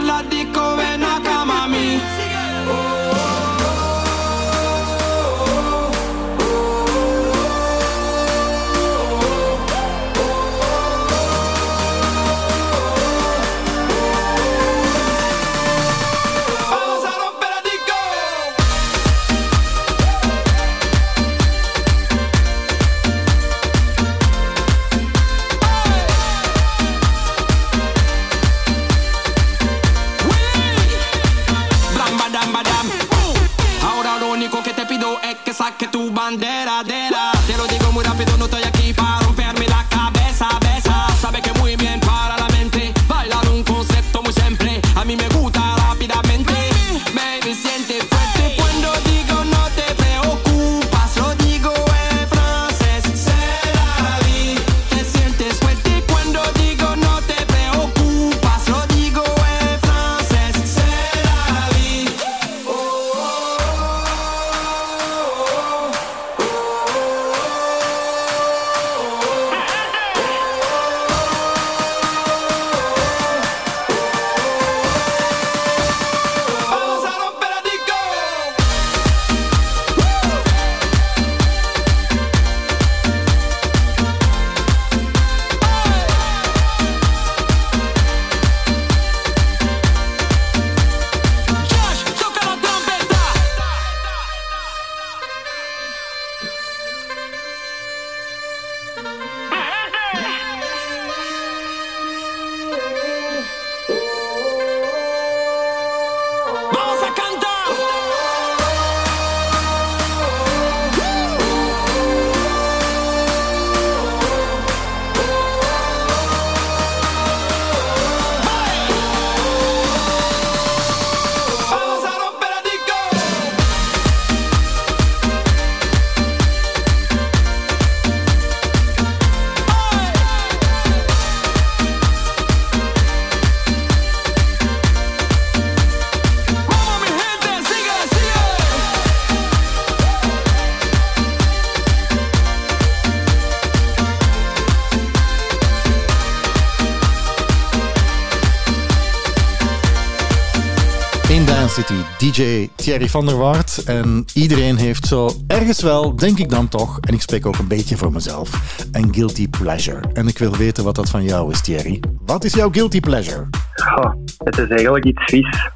Thierry 152.97 153.11
van 153.13 153.27
der 153.27 153.37
Wart. 153.37 153.83
En 153.85 154.25
iedereen 154.35 154.77
heeft 154.77 155.07
zo 155.07 155.31
ergens 155.47 155.83
wel, 155.83 156.17
denk 156.17 156.39
ik 156.39 156.51
dan 156.51 156.69
toch, 156.69 156.99
en 157.01 157.15
ik 157.15 157.21
spreek 157.21 157.47
ook 157.47 157.59
een 157.59 157.69
beetje 157.69 157.97
voor 157.97 158.13
mezelf, 158.13 158.77
een 158.93 159.15
guilty 159.15 159.49
pleasure. 159.49 160.01
En 160.13 160.29
ik 160.29 160.39
wil 160.39 160.57
weten 160.57 160.85
wat 160.85 160.95
dat 160.95 161.11
van 161.11 161.25
jou 161.25 161.51
is, 161.51 161.61
Thierry. 161.61 162.01
Wat 162.27 162.45
is 162.45 162.55
jouw 162.55 162.71
guilty 162.71 163.01
pleasure? 163.01 163.47
Goh, 163.75 164.13
het 164.39 164.59
is 164.59 164.69
eigenlijk 164.69 165.05
iets 165.05 165.25
vies. 165.25 165.71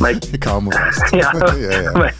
Maar 0.00 0.10
ik, 0.10 0.24
Ik 0.24 0.42
hou 0.42 0.62
me 0.62 0.70
vast. 0.72 1.10
ja, 1.14 1.32
ja, 1.58 1.80
ja. 1.80 1.90
Maar, 1.98 2.14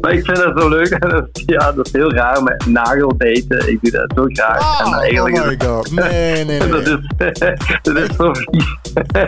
maar 0.00 0.12
ik 0.12 0.24
vind 0.24 0.36
dat 0.36 0.52
zo 0.60 0.68
leuk. 0.68 0.98
Ja, 1.46 1.72
dat 1.72 1.86
is 1.86 1.92
heel 1.92 2.12
raar 2.12 2.42
met 2.42 2.66
nagelbijten. 2.66 3.68
Ik 3.70 3.78
doe 3.82 3.90
dat 3.90 4.12
zo 4.16 4.24
graag. 4.26 4.80
en 4.80 4.86
Oh, 4.86 5.00
eigenlijk 5.00 5.36
oh 5.36 5.50
is 5.52 5.56
my 5.58 5.66
god. 5.66 5.90
Nee, 5.90 6.44
nee, 6.44 6.58
nee. 6.58 6.68
Dat 6.68 6.86
is, 6.86 6.98
dat 7.82 7.96
is 7.96 8.16
zo 8.16 8.32
vies. 8.32 8.76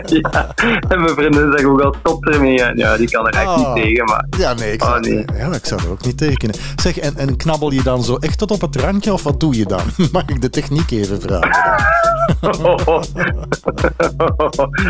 ja. 0.05 0.53
En 0.89 1.01
mijn 1.01 1.13
vriendin 1.15 1.51
zegt 1.51 1.63
ook 1.65 1.81
al 1.81 1.95
stop 1.99 2.25
ermee. 2.25 2.75
Ja, 2.75 2.97
die 2.97 3.09
kan 3.09 3.27
er 3.27 3.33
echt 3.33 3.45
Oh. 3.47 3.73
niet 3.73 3.83
tegen. 3.83 4.05
Maar 4.05 4.25
Ja, 4.37 4.53
nee, 4.53 4.71
ik 4.73 4.83
Oh, 4.83 4.89
zou, 4.89 4.99
nee. 5.01 5.25
Ja, 5.37 5.53
ik 5.53 5.65
zou 5.65 5.81
er 5.83 5.89
ook 5.89 6.05
niet 6.05 6.17
tekenen. 6.17 6.55
Zeg, 6.75 6.97
en, 6.97 7.17
en 7.17 7.37
knabbel 7.37 7.71
je 7.71 7.83
dan 7.83 8.03
zo 8.03 8.15
echt 8.15 8.37
tot 8.37 8.51
op 8.51 8.61
het 8.61 8.75
randje 8.75 9.13
of 9.13 9.23
wat 9.23 9.39
doe 9.39 9.57
je 9.57 9.65
dan? 9.65 9.81
Mag 10.11 10.23
ik 10.25 10.41
de 10.41 10.49
techniek 10.49 10.91
even 10.91 11.21
vragen? 11.21 11.85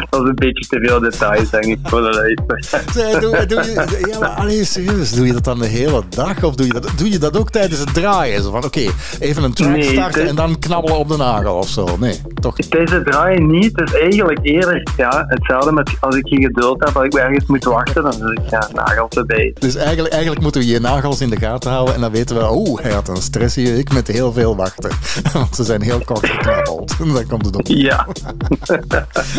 Dat 0.10 0.22
is 0.22 0.28
een 0.28 0.36
beetje 0.36 0.68
te 0.68 0.80
veel 0.80 1.00
details, 1.00 1.50
denk 1.50 1.66
ik, 1.66 1.78
voor 1.84 2.02
de 2.02 2.10
luisteraar. 2.10 2.84
Zeg, 2.94 3.20
doe, 3.20 3.46
doe 3.46 3.64
je, 3.64 4.08
ja, 4.12 4.20
maar 4.20 4.30
alleen 4.30 4.66
serieus, 4.66 5.12
doe 5.12 5.26
je 5.26 5.34
dat 5.34 5.44
dan 5.44 5.60
de 5.60 5.66
hele 5.66 6.04
dag? 6.10 6.44
Of 6.44 6.56
doe 6.56 6.66
je 6.66 6.74
dat, 6.74 6.90
doe 6.98 7.12
je 7.12 7.18
dat 7.18 7.38
ook 7.38 7.50
tijdens 7.50 7.80
het 7.80 7.94
draaien? 7.94 8.44
Zo 8.44 8.52
van, 8.52 8.64
oké, 8.64 8.86
even 9.20 9.44
een 9.44 9.54
track 9.54 9.70
Nee, 9.70 9.84
starten 9.84 10.28
en 10.28 10.36
dan 10.36 10.60
knabbelen 10.60 10.98
op 10.98 11.08
de 11.08 11.18
nagel 11.18 11.56
of 11.56 11.70
zo? 11.70 11.98
Nee, 12.00 12.22
toch 12.42 12.56
Deze 12.56 13.02
draaien 13.04 13.48
niet, 13.48 13.80
het 13.80 13.94
is 13.94 14.00
eigenlijk 14.00 14.40
eerder 14.42 14.88
ja, 14.98 15.26
hetzelfde 15.28 15.72
met 15.72 15.92
als 16.00 16.16
ik 16.16 16.28
geen 16.28 16.42
geduld 16.42 16.86
heb, 16.86 16.96
als 16.96 17.06
ik 17.06 17.14
ergens 17.14 17.46
moet 17.46 17.64
wachten, 17.64 18.04
dan 18.04 18.14
zit 18.14 18.40
ik 18.40 18.50
ja, 18.50 18.70
nagels 18.74 19.16
erbij. 19.16 19.54
Dus 19.60 19.76
eigenlijk, 19.76 20.14
eigenlijk 20.14 20.42
moeten 20.42 20.62
we 20.62 20.68
je 20.68 20.80
nagels 20.80 21.22
in 21.22 21.30
de 21.30 21.38
gaten 21.38 21.72
houden 21.72 21.96
en 21.96 22.02
dan 22.02 22.12
weten 22.12 22.36
we, 22.36 22.52
oeh, 22.52 22.82
hij 22.82 22.92
had 22.92 23.08
een 23.08 23.22
stressige 23.22 23.74
week 23.74 23.94
met 23.94 24.08
heel 24.08 24.32
veel 24.32 24.56
wachten. 24.56 24.92
Want 25.34 25.56
ze 25.56 25.64
zijn 25.64 25.82
heel 25.82 26.02
kort 26.06 26.30
geknabbeld. 26.30 26.96
Dan 27.18 27.28
komt 27.28 27.46
het 27.46 27.56
op. 27.56 27.68
Ja, 27.68 28.08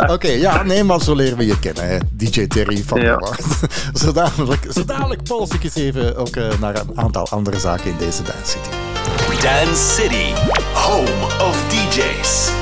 Oké, 0.06 0.28
ja, 0.38 0.62
nee, 0.62 0.84
maar 0.84 1.00
zo 1.00 1.14
leren 1.14 1.36
we 1.38 1.46
je 1.46 1.58
kennen, 1.58 1.88
hè. 1.88 1.98
DJ 2.10 2.46
Terry 2.46 2.82
van 2.86 3.00
Ja. 3.00 3.18
zo 4.00 4.12
dadelijk 4.84 5.22
pols 5.22 5.50
ik 5.50 5.64
eens 5.64 5.74
even 5.74 6.16
ook 6.16 6.36
eh, 6.36 6.58
naar 6.60 6.74
een 6.76 6.98
aantal 6.98 7.28
andere 7.28 7.58
zaken 7.58 7.90
in 7.90 7.96
deze 7.98 8.22
Dance 8.22 8.44
City. 8.44 8.68
Dance 9.42 9.94
City, 9.94 10.32
home 10.72 11.24
of 11.48 11.64
DJs. 11.68 12.57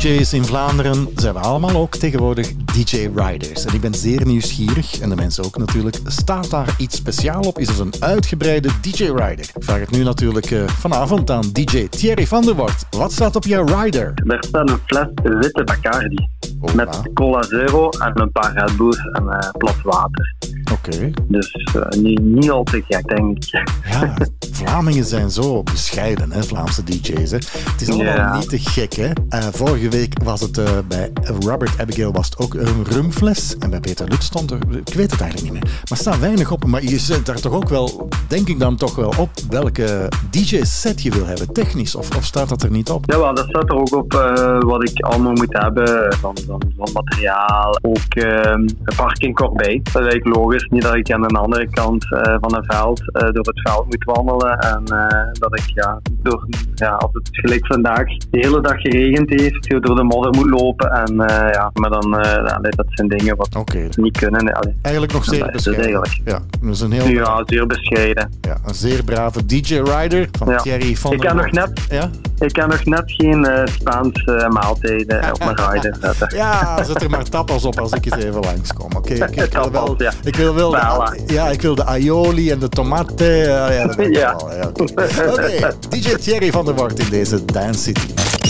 DJ's 0.00 0.32
in 0.32 0.44
Vlaanderen 0.44 1.08
zijn 1.16 1.34
we 1.34 1.40
allemaal 1.40 1.76
ook 1.76 1.96
tegenwoordig 1.96 2.52
DJ 2.56 3.10
Riders. 3.14 3.64
En 3.64 3.74
ik 3.74 3.80
ben 3.80 3.94
zeer 3.94 4.26
nieuwsgierig, 4.26 5.00
en 5.00 5.08
de 5.08 5.16
mensen 5.16 5.44
ook 5.44 5.58
natuurlijk. 5.58 5.98
Staat 6.04 6.50
daar 6.50 6.74
iets 6.78 6.96
speciaal 6.96 7.42
op? 7.42 7.58
Is 7.58 7.68
het 7.68 7.78
een 7.78 7.92
uitgebreide 8.00 8.68
DJ 8.80 9.04
Rider? 9.04 9.50
Ik 9.54 9.64
vraag 9.64 9.80
het 9.80 9.90
nu 9.90 10.02
natuurlijk 10.02 10.50
eh, 10.50 10.66
vanavond 10.66 11.30
aan 11.30 11.50
DJ 11.52 11.88
Thierry 11.88 12.26
van 12.26 12.44
der 12.44 12.54
Wart. 12.54 12.86
Wat 12.90 13.12
staat 13.12 13.36
op 13.36 13.44
jouw 13.44 13.64
rider? 13.64 14.14
Daar 14.24 14.44
staat 14.44 14.70
een 14.70 14.78
fles 14.86 15.06
witte 15.22 15.64
Bacardi. 15.64 16.28
Met 16.74 17.00
cola 17.14 17.42
zero 17.42 17.88
en 17.88 18.20
een 18.20 18.32
paar 18.32 18.52
Red 18.52 18.96
en 19.12 19.28
eh 19.28 19.50
plat 19.58 19.82
water. 19.82 20.34
Oké. 20.86 21.10
Dus 21.28 21.52
eh, 21.52 21.98
niet, 22.00 22.20
niet 22.22 22.50
al 22.50 22.62
te 22.62 22.82
gek, 22.88 23.08
denk 23.16 23.36
ik. 23.44 23.62
Ja, 23.90 24.14
Vlamingen 24.52 25.04
zijn 25.04 25.30
zo 25.30 25.62
bescheiden, 25.62 26.32
hè, 26.32 26.42
Vlaamse 26.42 26.84
DJ's. 26.84 27.30
Hè. 27.30 27.36
Het 27.36 27.80
is 27.80 27.88
allemaal 27.88 28.14
Ja. 28.14 28.36
niet 28.38 28.48
te 28.48 28.58
gek. 28.58 28.92
Hè. 28.92 29.08
Eh, 29.28 29.42
vorige 29.52 29.88
week 29.88 30.22
was 30.24 30.40
het 30.40 30.58
eh, 30.58 30.64
bij 30.88 31.10
Robert 31.40 31.78
Abigail 31.80 32.12
was 32.12 32.26
het 32.26 32.38
ook 32.38 32.54
een 32.54 32.84
rumfles. 32.90 33.56
En 33.58 33.70
bij 33.70 33.80
Peter 33.80 34.08
Lut 34.08 34.22
stond 34.22 34.50
er, 34.50 34.58
ik 34.86 34.94
weet 34.94 35.10
het 35.10 35.20
eigenlijk 35.20 35.52
niet 35.52 35.62
meer. 35.62 35.72
Maar 35.72 35.82
er 35.90 35.96
staat 35.96 36.18
weinig 36.18 36.50
op. 36.50 36.64
Maar 36.64 36.82
je 36.82 36.98
zet 36.98 37.26
daar 37.26 37.40
toch 37.40 37.52
ook 37.52 37.68
wel, 37.68 38.08
denk 38.28 38.48
ik 38.48 38.58
dan 38.58 38.76
toch 38.76 38.94
wel 38.96 39.12
op, 39.18 39.30
welke 39.50 40.08
DJ-set 40.30 41.02
je 41.02 41.10
wil 41.10 41.26
hebben, 41.26 41.52
technisch. 41.52 41.94
Of, 41.94 42.16
of 42.16 42.24
staat 42.24 42.48
dat 42.48 42.62
er 42.62 42.70
niet 42.70 42.90
op? 42.90 43.04
Jawel, 43.10 43.34
dat 43.34 43.46
staat 43.48 43.68
er 43.70 43.76
ook 43.76 43.94
op 43.94 44.12
wat 44.58 44.88
ik 44.88 45.00
allemaal 45.04 45.32
moet 45.32 45.58
hebben 45.58 46.16
van, 46.20 46.36
van, 46.46 46.62
van 46.76 46.88
materiaal. 46.92 47.78
Ook 47.82 48.14
eh, 48.14 48.50
een 48.52 48.78
parking 48.96 49.34
corbeille. 49.34 49.80
Dat 49.82 50.02
is 50.02 50.08
eigenlijk 50.08 50.36
logisch. 50.36 50.66
Niet 50.70 50.82
dat 50.82 50.94
ik 50.94 51.10
aan 51.12 51.22
de 51.22 51.28
andere 51.28 51.70
kant 51.70 52.12
eh, 52.14 52.34
van 52.40 52.56
een 52.56 52.64
veld 52.64 53.00
eh, 53.12 53.22
door 53.22 53.44
het 53.46 53.60
veld 53.62 53.84
moet 53.84 54.04
wandelen. 54.04 54.58
En 54.58 54.82
eh, 54.84 55.26
dat 55.32 55.58
ik, 55.58 55.64
ja, 55.74 56.00
door, 56.22 56.46
ja, 56.74 56.88
als 56.90 57.10
het 57.12 57.28
gelijk 57.32 57.66
vandaag 57.66 58.04
de 58.06 58.38
hele 58.38 58.60
dag 58.60 58.80
geregend 58.80 59.30
heeft, 59.30 59.70
door 59.70 59.96
de 59.96 60.02
modder 60.02 60.32
moet 60.34 60.50
lopen. 60.50 60.90
En 60.90 61.14
ja, 61.52 61.70
maar 61.74 61.90
dan, 61.90 62.10
dat 62.76 62.86
zijn 62.88 63.08
dingen 63.08 63.36
wat 63.36 63.48
niet 63.96 64.18
kunnen. 64.18 64.52
Allee. 64.52 64.74
Eigenlijk 64.82 65.12
nog 65.14 65.24
zeer 65.24 65.42
het 65.42 65.52
bescheiden. 65.52 65.84
eigenlijk. 65.84 66.20
Ja, 66.28 66.40
dat 66.60 66.70
is 66.74 66.80
een 66.80 66.92
heel 66.92 67.06
Ja, 67.08 67.42
zeer 67.46 67.66
bescheiden. 67.66 68.30
ja, 68.40 68.56
een 68.66 68.74
zeer 68.74 69.04
brave 69.04 69.46
DJ-rider 69.46 70.28
van 70.38 70.48
Ja. 70.48 70.56
Thierry 70.56 70.96
van 70.96 71.12
Ik 71.12 71.18
kan 71.20 71.36
nog 71.36 71.50
net- 71.50 71.86
Ja? 71.90 72.10
Ik 72.38 72.52
kan 72.52 72.68
nog 72.68 72.84
net 72.84 73.02
geen 73.06 73.44
eh 73.44 73.66
Spaanse 73.66 74.46
maaltijden 74.52 75.32
op 75.32 75.38
mijn 75.38 75.70
rider 75.72 75.96
zetten. 76.02 76.36
Ja, 76.36 76.84
zet 76.84 77.02
er 77.02 77.10
maar 77.10 77.24
tapas 77.24 77.64
op 77.64 77.78
als 77.78 77.92
ik 77.92 78.04
eens 78.04 78.24
even 78.24 78.40
langskom. 78.40 78.88
Oké, 78.96 79.12
ik, 79.14 79.36
ik 79.36 79.52
wil 79.52 79.70
wel, 79.80 79.94
ja. 79.98 80.12
ik 80.24 80.36
wil 80.36 80.54
wel 80.60 80.70
Bella. 80.70 81.10
de, 81.26 81.32
ja, 81.34 81.48
ik 81.48 81.62
wil 81.62 81.74
de 81.74 81.84
aioli 81.84 82.50
en 82.50 82.58
de 82.58 82.68
tomate. 82.68 83.24
Ja, 83.24 83.72
ja, 83.72 83.86
dat 83.86 83.96
weet 83.96 84.06
ik 84.08 84.16
Ja. 84.16 84.36
wel. 84.36 84.54
Ja, 84.56 84.68
Oké, 84.72 85.30
Oké, 85.30 85.76
DJ 85.88 86.14
Thierry 86.14 86.50
van 86.50 86.64
der 86.64 86.74
Wart 86.74 86.98
in 86.98 87.08
deze 87.10 87.44
Dance 87.44 87.80
City. 87.80 88.06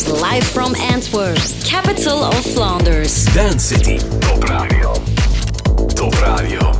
Live 0.07 0.45
from 0.47 0.75
Antwerp, 0.95 1.39
capital 1.69 2.19
of 2.29 2.41
Flanders. 2.55 3.25
Dance 3.35 3.67
City. 3.75 3.99
Top 4.19 4.45
Radio. 4.45 4.93
Top 5.95 6.15
Radio. 6.15 6.71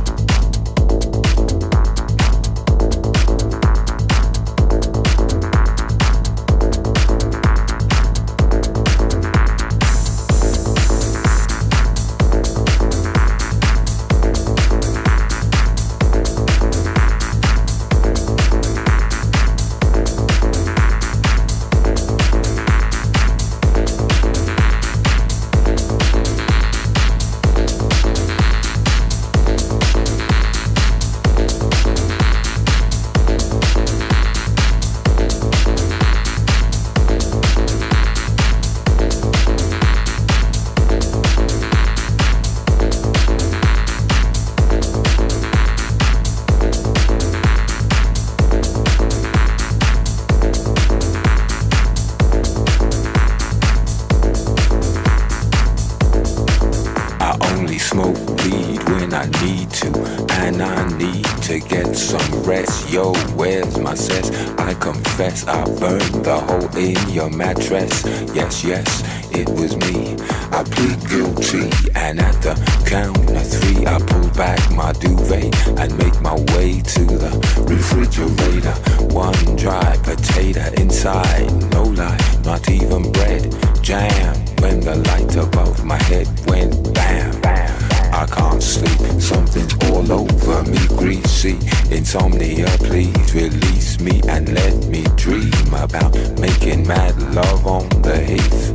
Can't 88.61 88.87
sleep, 88.87 89.21
something's 89.21 89.73
all 89.89 90.11
over 90.11 90.63
me, 90.69 90.87
greasy. 90.87 91.57
Insomnia, 91.89 92.67
please 92.77 93.33
release 93.33 93.99
me 93.99 94.21
and 94.27 94.53
let 94.53 94.75
me 94.85 95.03
dream 95.15 95.73
about 95.73 96.13
making 96.39 96.87
mad 96.87 97.19
love 97.33 97.65
on 97.65 97.89
the 98.01 98.17
heath. 98.19 98.73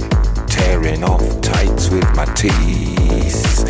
Tearing 0.49 1.05
off 1.05 1.41
tights 1.41 1.91
with 1.91 2.09
my 2.17 2.25
teeth. 2.35 3.65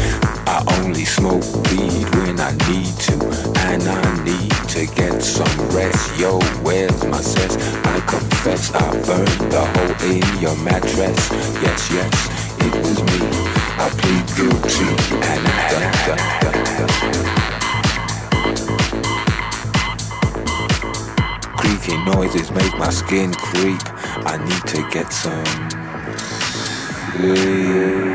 I 0.46 0.64
only 0.80 1.04
smoke 1.04 1.44
weed 1.70 2.08
when 2.16 2.40
I 2.40 2.52
need 2.68 2.94
to, 3.08 3.16
and 3.68 3.82
I 3.82 4.24
need 4.24 4.52
to 4.70 4.86
get 4.94 5.22
some 5.22 5.68
rest. 5.70 6.18
Yo, 6.18 6.38
where's 6.62 7.04
my 7.04 7.20
cess? 7.20 7.56
I 7.84 8.00
confess 8.00 8.74
I 8.74 8.90
burned 9.02 9.52
the 9.52 9.64
hole 9.74 10.10
in 10.10 10.40
your 10.40 10.56
mattress. 10.64 11.30
Yes, 11.62 11.90
yes, 11.92 12.56
it 12.60 12.74
was 12.74 13.02
me. 13.02 13.65
I 13.78 13.90
plead 13.90 14.26
guilty, 14.36 14.88
and 15.20 15.46
I 15.46 15.50
da, 15.70 16.16
da, 16.40 16.50
da. 16.78 16.86
Creaky 21.56 21.96
noises 22.04 22.48
make 22.52 22.74
my 22.78 22.90
skin 22.90 23.32
creep. 23.34 23.82
I 24.24 24.38
need 24.38 24.64
to 24.74 24.82
get 24.90 25.12
some 25.12 25.44
sleep. 27.16 28.05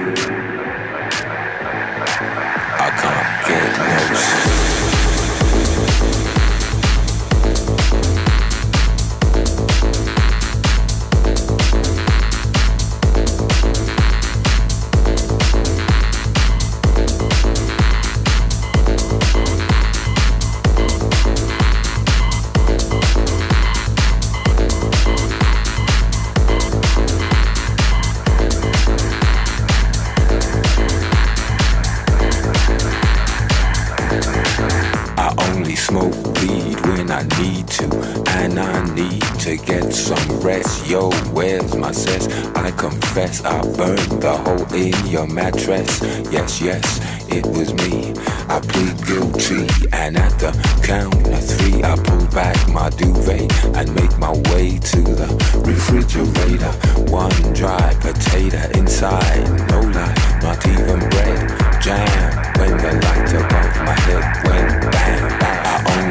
My 41.78 41.92
cess? 41.92 42.28
I 42.56 42.72
confess 42.72 43.44
I 43.44 43.62
burned 43.62 44.22
the 44.22 44.36
hole 44.36 44.74
in 44.74 44.96
your 45.08 45.28
mattress. 45.28 46.02
Yes, 46.32 46.60
yes, 46.62 47.00
it 47.30 47.46
was 47.46 47.74
me. 47.74 48.14
I 48.50 48.60
plead 48.60 48.98
guilty, 49.06 49.68
and 49.94 50.18
at 50.18 50.38
the 50.40 50.52
count 50.84 51.16
of 51.28 51.44
three, 51.44 51.84
I 51.84 51.96
pull 51.96 52.26
back 52.28 52.58
my 52.68 52.90
duvet 52.90 53.52
and 53.76 53.96
make 53.96 54.18
my 54.18 54.32
way 54.52 54.78
to 54.78 55.02
the 55.02 55.28
refrigerator. 55.66 56.72
One 57.12 57.54
dry 57.54 57.94
potato 58.02 58.62
inside, 58.78 59.46
no 59.70 59.82
lie, 59.82 60.40
not 60.42 60.66
even 60.68 61.00
bread. 61.10 61.82
Jam 61.82 62.52
when 62.60 62.78
the 62.78 62.94
light 62.94 63.34
above 63.34 63.76
my 63.86 63.96
head 64.06 64.24
went 64.46 64.91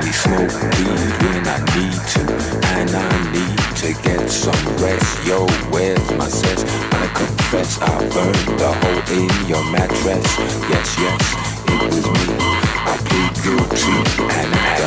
I 0.01 0.11
smoke 0.13 0.57
weed 0.79 1.13
when 1.21 1.45
I 1.47 1.61
need 1.77 2.01
to, 2.15 2.23
and 2.79 2.91
I 2.91 2.99
need 3.37 3.59
to 3.85 3.93
get 4.03 4.31
some 4.31 4.65
rest. 4.79 5.27
Yo, 5.27 5.47
where's 5.69 6.11
my 6.13 6.27
cess? 6.27 6.65
I 6.93 7.07
confess 7.15 7.79
I 7.83 7.99
burned 8.09 8.59
the 8.59 8.73
hole 8.81 9.03
in 9.19 9.29
your 9.47 9.63
mattress. 9.71 10.25
Yes, 10.73 10.97
yes, 10.99 11.21
it 11.69 11.79
was 11.85 12.07
me. 12.07 12.27
I 12.89 12.97
plead 13.05 13.33
guilty, 13.45 13.97
and 14.39 14.55
I. 14.55 14.81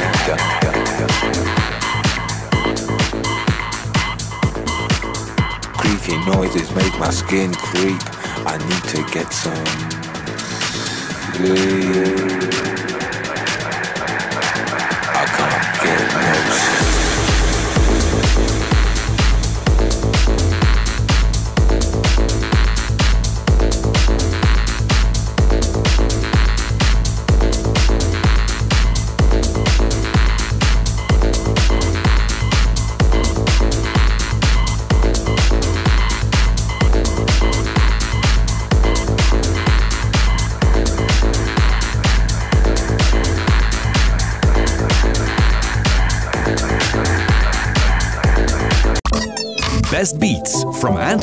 Creaky 5.77 6.17
noises 6.25 6.73
make 6.75 6.97
my 6.97 7.11
skin 7.11 7.53
creep. 7.53 8.01
I 8.47 8.57
need 8.57 8.83
to 8.95 9.03
get 9.13 9.31
some 9.31 9.65
sleep. 11.35 12.32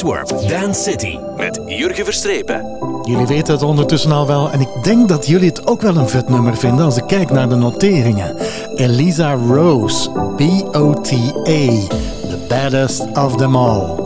Antwerp, 0.01 0.49
Dance 0.49 0.83
City. 0.83 1.19
Met 1.37 1.61
Jurgen 1.67 2.05
Verstrepen. 2.05 2.79
Jullie 3.03 3.27
weten 3.27 3.55
het 3.55 3.63
ondertussen 3.63 4.13
al 4.13 4.27
wel 4.27 4.51
en 4.51 4.61
ik 4.61 4.69
denk 4.83 5.09
dat 5.09 5.27
jullie 5.27 5.49
het 5.49 5.67
ook 5.67 5.83
wel 5.83 5.97
een 5.97 6.09
vet 6.09 6.29
nummer 6.29 6.57
vinden 6.57 6.85
als 6.85 6.97
ik 6.97 7.07
kijk 7.07 7.31
naar 7.31 7.49
de 7.49 7.55
noteringen. 7.55 8.37
Elisa 8.75 9.35
Rose, 9.35 10.11
B-O-T-A, 10.11 11.89
the 12.29 12.39
baddest 12.49 13.01
of 13.15 13.37
them 13.37 13.57
all. 13.57 14.00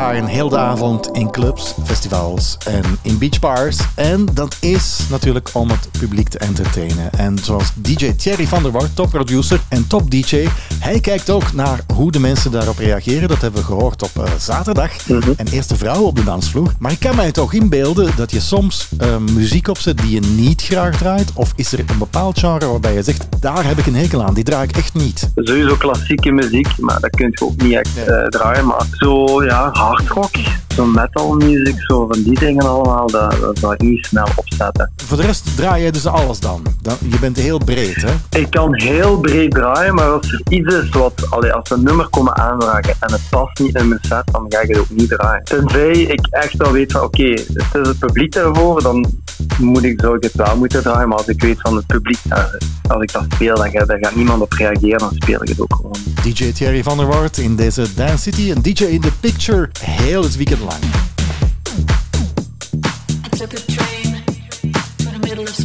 Draaien 0.00 0.26
heel 0.26 0.48
de 0.48 0.58
avond 0.58 1.10
in 1.10 1.30
clubs, 1.30 1.74
festivals 1.84 2.58
en 2.66 2.98
in 3.02 3.09
beachbars. 3.20 3.78
En 3.94 4.26
dat 4.32 4.56
is 4.60 4.98
natuurlijk 5.10 5.50
om 5.52 5.70
het 5.70 5.88
publiek 5.98 6.28
te 6.28 6.38
entertainen. 6.38 7.12
En 7.12 7.38
zoals 7.38 7.72
DJ 7.74 8.12
Thierry 8.12 8.46
van 8.46 8.62
der 8.62 8.72
Wart, 8.72 8.96
topproducer 8.96 9.60
en 9.68 9.86
top 9.86 10.10
DJ, 10.10 10.48
hij 10.78 11.00
kijkt 11.00 11.30
ook 11.30 11.52
naar 11.52 11.80
hoe 11.94 12.12
de 12.12 12.20
mensen 12.20 12.50
daarop 12.50 12.78
reageren. 12.78 13.28
Dat 13.28 13.40
hebben 13.40 13.60
we 13.60 13.66
gehoord 13.66 14.02
op 14.02 14.10
eh, 14.24 14.32
zaterdag. 14.38 15.08
En 15.36 15.46
eerste 15.46 15.76
vrouw 15.76 16.02
op 16.02 16.16
de 16.16 16.24
dansvloer. 16.24 16.72
Maar 16.78 16.92
ik 16.92 17.00
kan 17.00 17.16
mij 17.16 17.32
toch 17.32 17.52
inbeelden 17.52 18.10
dat 18.16 18.30
je 18.30 18.40
soms 18.40 18.88
eh, 18.98 19.16
muziek 19.16 19.68
opzet 19.68 19.98
die 19.98 20.10
je 20.10 20.20
niet 20.20 20.62
graag 20.62 20.96
draait. 20.96 21.32
Of 21.34 21.52
is 21.56 21.72
er 21.72 21.78
een 21.78 21.98
bepaald 21.98 22.38
genre 22.38 22.66
waarbij 22.66 22.94
je 22.94 23.02
zegt, 23.02 23.26
daar 23.40 23.66
heb 23.66 23.78
ik 23.78 23.86
een 23.86 23.94
hekel 23.94 24.24
aan, 24.24 24.34
die 24.34 24.44
draai 24.44 24.68
ik 24.68 24.76
echt 24.76 24.94
niet. 24.94 25.30
Sowieso 25.34 25.76
klassieke 25.76 26.30
muziek, 26.30 26.78
maar 26.78 27.00
dat 27.00 27.10
kun 27.10 27.28
je 27.30 27.44
ook 27.44 27.62
niet 27.62 27.72
echt 27.72 28.04
eh, 28.04 28.24
draaien. 28.24 28.66
Maar 28.66 28.86
zo, 28.92 29.44
ja, 29.44 29.70
hardrock, 29.72 30.30
zo 30.74 30.84
metal 30.84 31.34
music, 31.34 31.74
zo 31.78 32.06
van 32.10 32.22
die 32.22 32.38
dingen 32.38 32.66
allemaal, 32.66 33.09
dat, 33.10 33.58
dat 33.60 33.80
niet 33.80 34.06
snel 34.06 34.28
opzetten. 34.34 34.92
Voor 34.96 35.16
de 35.16 35.22
rest 35.22 35.56
draai 35.56 35.84
je 35.84 35.92
dus 35.92 36.06
alles 36.06 36.40
dan. 36.40 36.62
dan 36.82 36.96
je 37.10 37.18
bent 37.18 37.36
heel 37.36 37.58
breed, 37.58 38.02
hè? 38.02 38.38
Ik 38.38 38.50
kan 38.50 38.74
heel 38.74 39.18
breed 39.18 39.50
draaien, 39.50 39.94
maar 39.94 40.10
als 40.10 40.32
er 40.32 40.40
iets 40.48 40.74
is 40.74 40.88
wat, 40.88 41.26
allee, 41.30 41.52
als 41.52 41.70
een 41.70 41.82
nummer 41.82 42.08
komen 42.08 42.36
aanvragen 42.36 42.94
en 43.00 43.12
het 43.12 43.20
past 43.30 43.58
niet 43.58 43.74
in 43.74 43.88
mijn 43.88 44.00
set, 44.02 44.22
dan 44.32 44.46
ga 44.48 44.60
ik 44.60 44.68
het 44.68 44.78
ook 44.78 44.90
niet 44.90 45.08
draaien. 45.08 45.44
Tenzij 45.44 45.92
ik 45.92 46.26
echt 46.30 46.56
wel 46.56 46.72
weet 46.72 46.92
van, 46.92 47.02
oké, 47.02 47.28
het 47.28 47.66
is 47.72 47.88
het 47.88 47.98
publiek 47.98 48.34
ervoor, 48.34 48.82
dan 48.82 49.06
moet 49.58 49.84
ik, 49.84 50.00
zou 50.00 50.16
ik 50.16 50.22
het 50.22 50.34
wel 50.34 50.56
moeten 50.56 50.82
draaien. 50.82 51.08
Maar 51.08 51.18
als 51.18 51.26
ik 51.26 51.42
weet 51.42 51.60
van 51.60 51.76
het 51.76 51.86
publiek, 51.86 52.18
eh, 52.28 52.44
als 52.88 53.02
ik 53.02 53.12
dat 53.12 53.24
speel, 53.28 53.56
dan 53.56 53.70
gaat, 53.70 53.86
daar 53.86 53.98
gaat 53.98 54.14
niemand 54.14 54.42
op 54.42 54.52
reageren, 54.52 54.98
dan 54.98 55.12
speel 55.14 55.42
ik 55.42 55.48
het 55.48 55.60
ook 55.60 55.74
gewoon. 55.74 55.96
DJ 56.22 56.52
Thierry 56.52 56.82
van 56.82 56.96
der 56.96 57.06
Wart 57.06 57.38
in 57.38 57.56
deze 57.56 57.86
Dance 57.94 58.22
City, 58.22 58.50
een 58.50 58.62
DJ 58.62 58.84
in 58.84 59.00
the 59.00 59.12
picture, 59.20 59.68
heel 59.80 60.22
het 60.22 60.36
weekend 60.36 60.60
lang. 60.60 61.09
Middle 65.30 65.48
of 65.48 65.59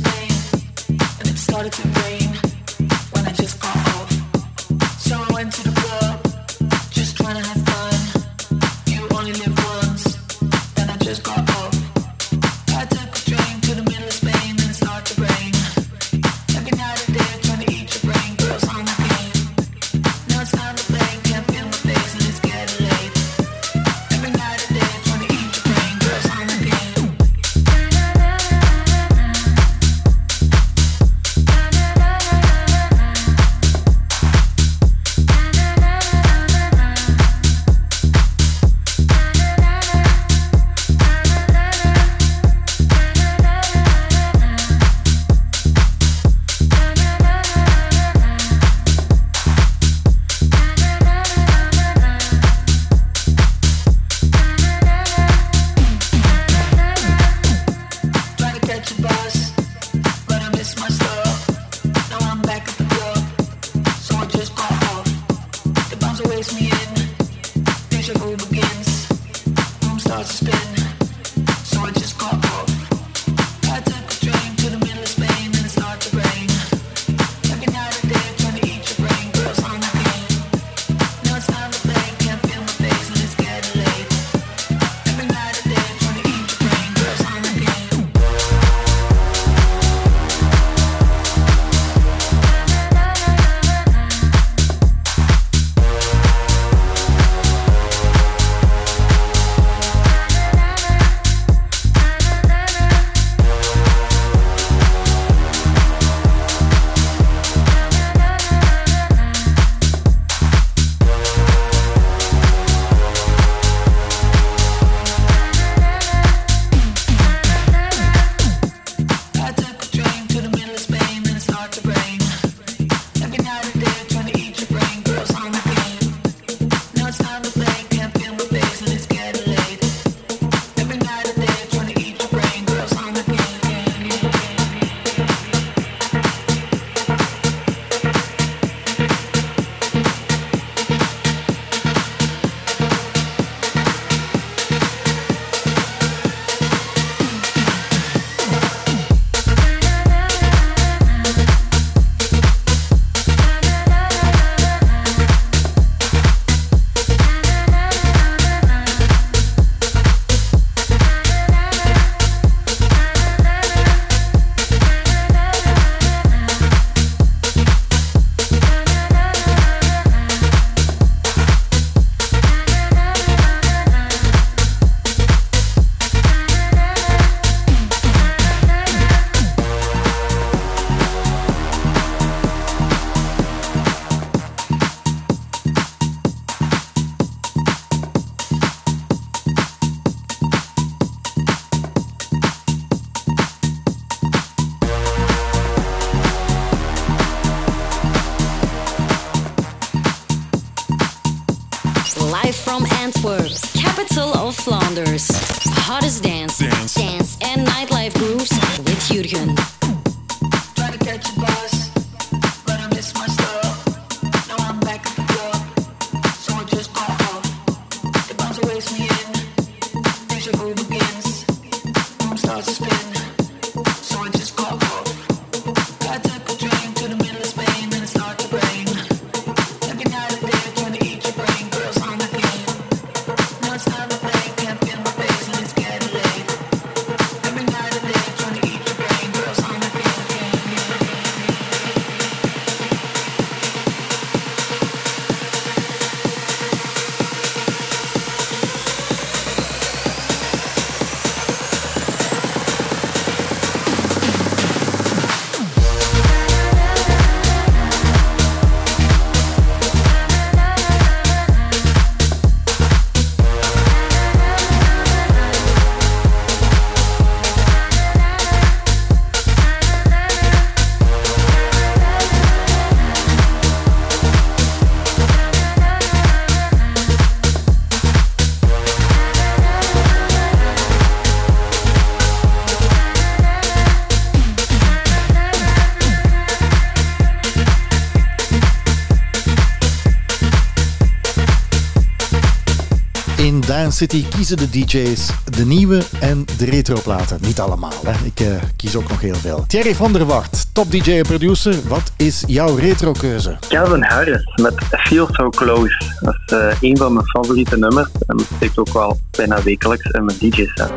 City 293.95 294.25
kiezen 294.27 294.57
de 294.57 294.69
DJ's 294.69 295.29
de 295.49 295.65
nieuwe 295.65 296.01
en 296.19 296.45
de 296.57 296.65
retroplaten. 296.65 297.37
Niet 297.41 297.59
allemaal, 297.59 297.93
hè. 298.05 298.25
ik 298.25 298.39
eh, 298.39 298.63
kies 298.75 298.95
ook 298.95 299.09
nog 299.09 299.21
heel 299.21 299.35
veel. 299.35 299.65
Thierry 299.67 299.95
van 299.95 300.13
der 300.13 300.25
Wart, 300.25 300.73
top 300.73 300.91
DJ 300.91 301.11
en 301.11 301.21
producer. 301.21 301.75
Wat 301.87 302.11
is 302.17 302.43
jouw 302.47 302.75
retrokeuze? 302.75 303.57
Calvin 303.67 304.03
Harris 304.03 304.43
met 304.61 304.73
Feel 304.89 305.27
So 305.31 305.49
Close. 305.49 305.97
Dat 306.19 306.35
is 306.45 306.53
eh, 306.53 306.89
een 306.89 306.97
van 306.97 307.13
mijn 307.13 307.25
favoriete 307.25 307.77
nummers 307.77 308.09
en 308.27 308.37
dat 308.37 308.47
steekt 308.55 308.77
ook 308.77 308.93
wel 308.93 309.19
bijna 309.31 309.63
wekelijks 309.63 310.05
in 310.05 310.25
mijn 310.25 310.37
DJ-set. 310.37 310.91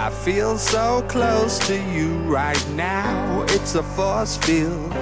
I 0.00 0.10
feel 0.22 0.58
so 0.58 1.04
close 1.06 1.58
to 1.58 1.74
you 1.74 2.36
right 2.36 2.66
now. 2.76 3.42
It's 3.50 3.74
a 3.74 3.82
force 3.94 4.38
field. 4.40 5.01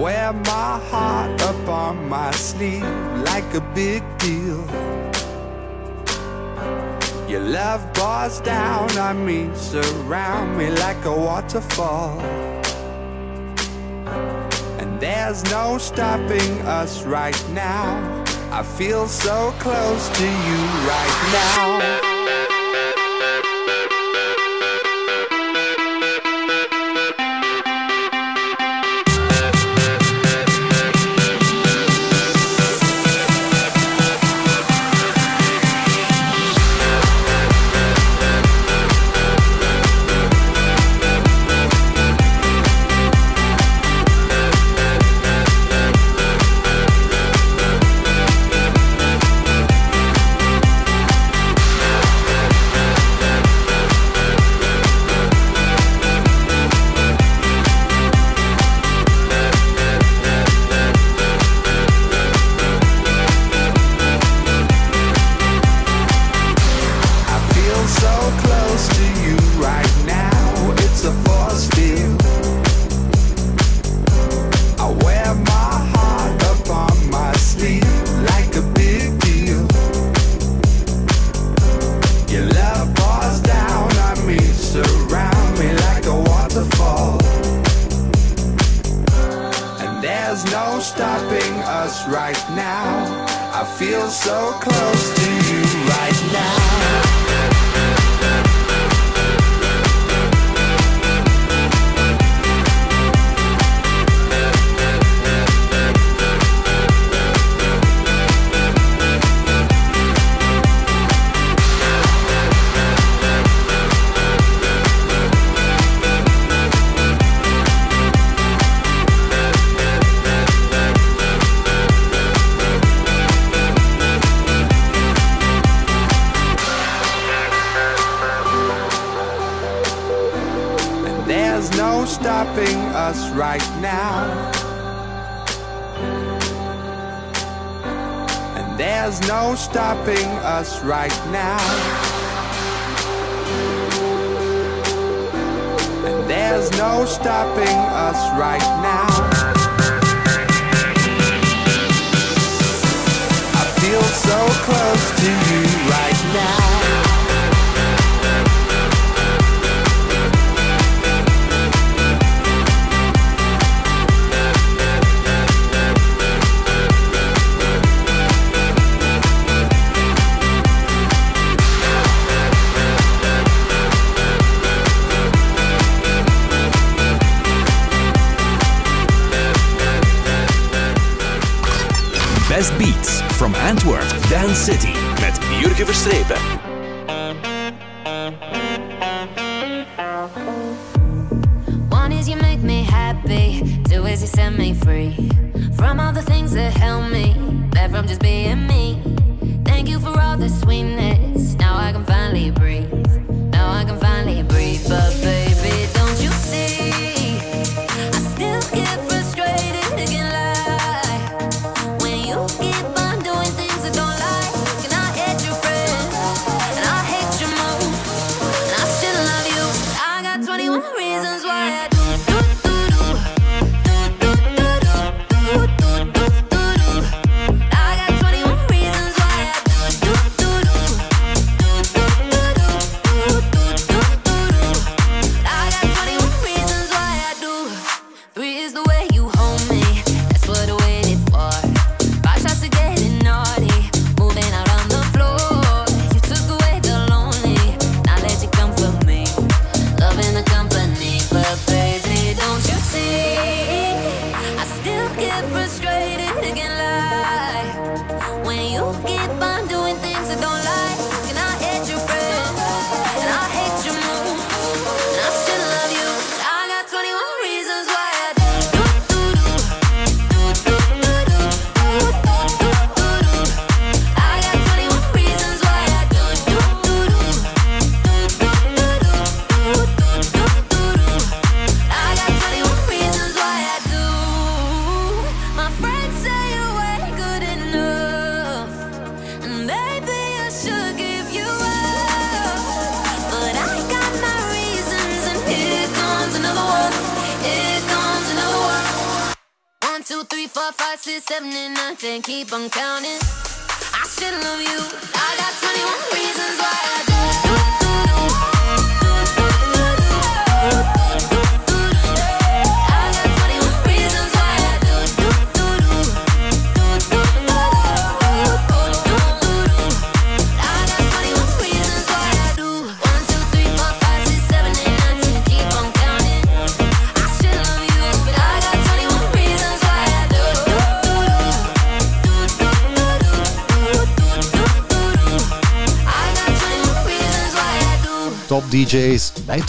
Wear 0.00 0.32
my 0.32 0.80
heart 0.90 1.42
up 1.42 1.68
on 1.68 2.08
my 2.08 2.30
sleeve 2.30 2.90
like 3.28 3.52
a 3.52 3.60
big 3.74 4.02
deal. 4.16 4.64
Your 7.28 7.40
love 7.40 7.82
pours 7.92 8.40
down 8.40 8.96
on 8.96 9.26
me, 9.26 9.50
surround 9.54 10.56
me 10.56 10.70
like 10.70 11.04
a 11.04 11.14
waterfall. 11.14 12.18
And 14.80 14.98
there's 14.98 15.44
no 15.50 15.76
stopping 15.76 16.52
us 16.62 17.04
right 17.04 17.38
now. 17.50 18.24
I 18.50 18.62
feel 18.62 19.06
so 19.06 19.52
close 19.58 20.08
to 20.08 20.24
you 20.24 20.60
right 20.88 21.30
now. 21.34 21.99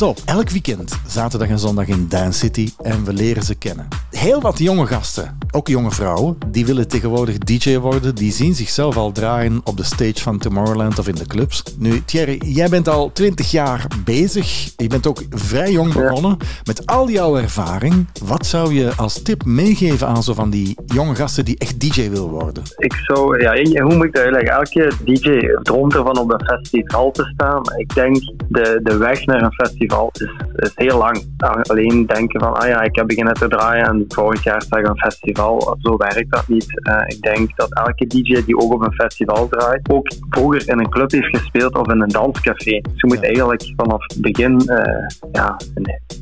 Top. 0.02 0.18
Elk 0.26 0.49
weekend, 0.49 0.99
zaterdag 1.07 1.48
en 1.48 1.60
zondag 1.60 1.88
in 1.88 2.06
Dance 2.10 2.40
City 2.40 2.69
en 2.78 3.03
we 3.03 3.14
leren 3.14 3.44
ze 3.44 3.56
kennen. 3.56 3.88
Heel 4.10 4.41
wat 4.41 4.60
jonge 4.60 4.86
gasten, 4.86 5.38
ook 5.52 5.68
jonge 5.68 5.91
vrouwen, 5.91 6.38
die 6.48 6.65
willen 6.65 6.88
tegenwoordig 6.88 7.38
DJ 7.38 7.78
worden. 7.78 8.15
Die 8.15 8.32
zien 8.32 8.53
zichzelf 8.53 8.98
al 8.98 9.11
draaien 9.11 9.61
op 9.64 9.78
de 9.78 9.84
stage 9.84 10.22
van 10.22 10.38
Tomorrowland 10.38 10.99
of 10.99 11.07
in 11.07 11.15
de 11.15 11.26
clubs. 11.26 11.64
Nu, 11.78 12.03
Thierry, 12.06 12.41
jij 12.45 12.69
bent 12.69 12.88
al 12.88 13.11
20 13.14 13.52
jaar 13.52 13.88
bezig. 14.06 14.73
Je 14.78 14.88
bent 14.88 15.07
ook 15.07 15.22
vrij 15.30 15.72
jong 15.72 15.94
begonnen. 15.94 16.38
Met 16.64 16.86
al 16.86 17.10
jouw 17.10 17.38
ervaring, 17.38 18.07
wat 18.26 18.45
zou 18.45 18.73
je 18.73 18.91
als 18.95 19.22
tip 19.22 19.45
meegeven 19.45 20.07
aan 20.07 20.23
zo 20.23 20.34
van 20.34 20.49
die 20.49 20.78
jonge 20.86 21.15
gasten 21.15 21.45
die 21.45 21.57
echt 21.57 21.80
DJ 21.80 22.10
wil 22.10 22.30
worden? 22.30 22.64
Ik 22.78 22.94
zou, 22.94 23.41
ja, 23.41 23.82
hoe 23.82 23.95
moet 23.95 24.06
ik 24.06 24.14
dat 24.14 24.23
uitleggen? 24.23 24.53
Elke 24.53 24.91
DJ 25.06 25.40
droomt 25.64 25.94
ervan 25.94 26.18
op 26.18 26.32
een 26.32 26.45
festival 26.45 27.11
te 27.11 27.32
staan. 27.34 27.61
Ik 27.78 27.94
denk 27.94 28.22
de, 28.52 28.80
de 28.84 28.98
weg 28.98 29.26
naar 29.26 29.41
een 29.41 29.53
festival 29.53 30.11
is, 30.14 30.32
is 30.61 30.71
heel 30.75 30.97
lang. 30.97 31.23
Alleen 31.69 32.05
denken 32.05 32.39
van, 32.39 32.53
ah 32.53 32.67
ja, 32.67 32.81
ik 32.81 32.95
heb 32.95 33.07
beginnen 33.07 33.33
te 33.33 33.47
draaien 33.47 33.85
en 33.85 34.05
volgend 34.07 34.43
jaar 34.43 34.61
sta 34.61 34.77
ik 34.77 34.88
een 34.88 34.97
festival. 34.97 35.77
Zo 35.79 35.97
werkt 35.97 36.31
dat 36.31 36.47
niet. 36.47 36.81
Eh, 36.81 37.03
ik 37.07 37.21
denk 37.21 37.57
dat 37.57 37.73
elke 37.73 38.07
DJ 38.07 38.43
die 38.45 38.57
ook 38.57 38.73
op 38.73 38.81
een 38.81 38.93
festival 38.93 39.47
draait, 39.47 39.89
ook 39.89 40.11
vroeger 40.29 40.69
in 40.69 40.79
een 40.79 40.89
club 40.89 41.11
heeft 41.11 41.38
gespeeld 41.38 41.75
of 41.75 41.91
in 41.91 42.01
een 42.01 42.07
danscafé. 42.07 42.81
Dus 42.81 43.01
je 43.01 43.07
moet 43.07 43.23
eigenlijk 43.23 43.73
vanaf 43.75 44.03
het 44.03 44.21
begin 44.21 44.59
eh, 44.59 45.07
ja, 45.31 45.57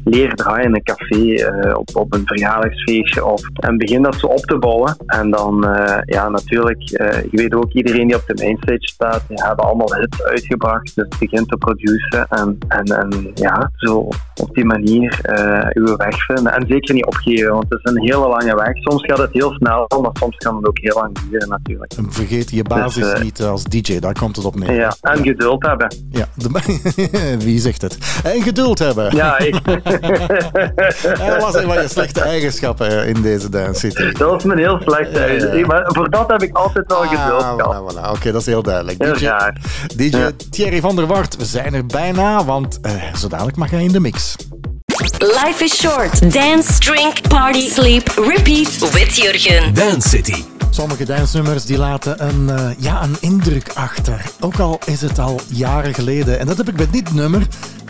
leren 0.03 0.35
draaien 0.35 0.65
in 0.65 0.75
een 0.75 0.83
café, 0.83 1.33
eh, 1.33 1.77
op, 1.77 1.89
op 1.93 2.13
een 2.13 2.25
verjaardagsfeestje 2.25 3.25
of 3.25 3.41
en 3.53 3.77
begin 3.77 4.01
dat 4.01 4.15
zo 4.15 4.27
op 4.27 4.45
te 4.45 4.57
bouwen. 4.57 4.97
En 5.05 5.29
dan, 5.29 5.67
ja, 6.05 6.29
natuurlijk, 6.29 6.83
je 6.89 7.29
weet 7.31 7.55
ook, 7.55 7.71
iedereen 7.71 8.07
die 8.07 8.15
op 8.15 8.23
de 8.25 8.43
mainstage 8.43 8.87
staat, 8.87 9.23
die 9.27 9.43
hebben 9.43 9.65
allemaal 9.65 9.95
hits 9.95 10.23
uitgebracht. 10.23 10.95
Dus 10.95 11.07
begin 11.19 11.45
te 11.45 11.57
produceren 11.57 12.27
en, 12.29 12.57
en, 12.67 12.85
en 12.85 13.31
ja, 13.33 13.71
zo 13.75 14.07
op 14.39 14.53
die 14.55 14.65
manier 14.65 15.19
eh 15.21 15.67
uw 15.73 15.95
weg 15.95 16.25
vinden. 16.25 16.53
En 16.53 16.65
zeker 16.67 16.93
niet 16.93 17.05
opgeven, 17.05 17.51
want 17.53 17.65
het 17.69 17.79
is 17.83 17.91
een 17.91 18.01
hele 18.01 18.27
lange 18.27 18.55
weg. 18.55 18.77
Soms 18.77 19.05
gaat 19.05 19.17
het 19.17 19.33
heel 19.33 19.51
snel, 19.51 19.87
maar 20.01 20.11
soms 20.19 20.37
kan 20.37 20.55
het 20.55 20.67
ook 20.67 20.77
heel 20.79 20.95
lang 20.95 21.17
duren 21.29 21.49
natuurlijk. 21.49 21.93
En 21.97 22.07
vergeet 22.13 22.49
je 22.51 22.63
basis 22.63 23.03
Dus, 23.03 23.13
eh, 23.13 23.21
niet 23.21 23.41
als 23.41 23.63
DJ, 23.63 23.99
daar 23.99 24.13
komt 24.19 24.35
het 24.35 24.45
op 24.45 24.55
neer. 24.59 24.73
Ja, 24.73 24.95
en 25.01 25.23
geduld 25.23 25.65
hebben. 25.65 25.95
Ja, 26.11 26.25
de- 26.35 27.37
wie 27.45 27.59
zegt 27.59 27.81
het? 27.81 27.97
En 28.23 28.41
geduld 28.41 28.79
hebben. 28.79 29.15
Ja, 29.15 29.39
ik. 29.39 29.63
Dat 29.63 31.41
was 31.41 31.55
een 31.55 31.65
van 31.65 31.81
je 31.81 31.87
slechte 31.87 32.21
eigenschappen 32.21 33.07
in 33.07 33.21
deze 33.21 33.49
Dance 33.49 33.79
City. 33.79 34.11
Dat 34.11 34.29
was 34.29 34.43
mijn 34.43 34.59
heel 34.59 34.79
slechte 34.81 35.19
uit. 35.19 35.65
Maar 35.67 35.83
voor 35.85 36.09
dat 36.09 36.31
heb 36.31 36.41
ik 36.41 36.57
altijd 36.57 36.87
wel 36.87 37.01
geduld 37.01 37.41
Ah, 37.43 37.53
gehad. 37.57 37.75
voilà, 37.75 37.95
voilà. 37.95 38.09
Oké, 38.11 38.31
dat 38.31 38.41
is 38.41 38.47
heel 38.47 38.63
duidelijk. 38.63 39.03
Heel 39.03 39.13
DJ, 39.13 39.25
raar. 39.25 39.57
DJ 39.95 40.17
Ja. 40.17 40.29
Thierry 40.49 40.79
van 40.81 40.95
der 40.95 41.05
Wart, 41.07 41.35
we 41.37 41.45
zijn 41.45 41.73
er 41.73 41.85
bijna, 41.85 42.45
want 42.45 42.79
eh, 42.81 42.91
zo 43.15 43.27
dadelijk 43.27 43.57
mag 43.57 43.69
hij 43.69 43.83
in 43.83 43.91
de 43.91 43.99
mix. 43.99 44.28
Life 44.99 45.63
is 45.63 45.75
short. 45.75 46.31
Dance, 46.33 46.79
drink, 46.79 47.29
party, 47.29 47.69
sleep, 47.69 48.07
repeat 48.09 48.79
with 48.93 49.15
Jurgen. 49.15 49.73
Dance 49.73 50.09
City. 50.09 50.43
Sommige 50.69 51.05
dansnummers 51.05 51.65
die 51.65 51.77
laten 51.77 52.27
een, 52.27 52.49
eh, 52.49 52.69
ja, 52.77 53.03
een 53.03 53.15
indruk 53.19 53.71
achter. 53.73 54.25
Ook 54.39 54.59
al 54.59 54.79
is 54.85 55.01
het 55.01 55.19
al 55.19 55.39
jaren 55.47 55.93
geleden. 55.93 56.39
En 56.39 56.47
dat 56.47 56.57
heb 56.57 56.69
ik 56.69 56.77
met 56.77 56.93
dit 56.93 57.13
nummer. 57.13 57.47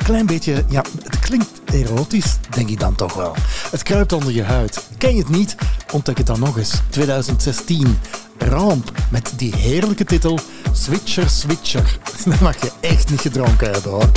Klein 0.09 0.25
beetje, 0.25 0.63
ja, 0.69 0.83
het 1.03 1.19
klinkt 1.19 1.47
erotisch, 1.65 2.37
denk 2.49 2.69
ik 2.69 2.79
dan 2.79 2.95
toch 2.95 3.13
wel. 3.13 3.35
Het 3.71 3.83
kruipt 3.83 4.13
onder 4.13 4.33
je 4.33 4.43
huid. 4.43 4.87
Ken 4.97 5.15
je 5.15 5.19
het 5.19 5.29
niet? 5.29 5.55
Ontdek 5.91 6.17
het 6.17 6.27
dan 6.27 6.39
nog 6.39 6.57
eens. 6.57 6.81
2016. 6.89 7.99
Ramp 8.37 8.91
met 9.11 9.33
die 9.35 9.55
heerlijke 9.55 10.03
titel 10.03 10.39
Switcher 10.71 11.29
Switcher. 11.29 11.97
Dat 12.25 12.39
mag 12.39 12.61
je 12.61 12.71
echt 12.79 13.09
niet 13.09 13.21
gedronken 13.21 13.71
hebben 13.71 13.91
hoor. 13.91 14.11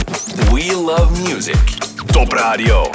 We 0.50 0.82
love 0.84 1.22
music. 1.22 1.76
Top 2.06 2.32
Radio. 2.32 2.90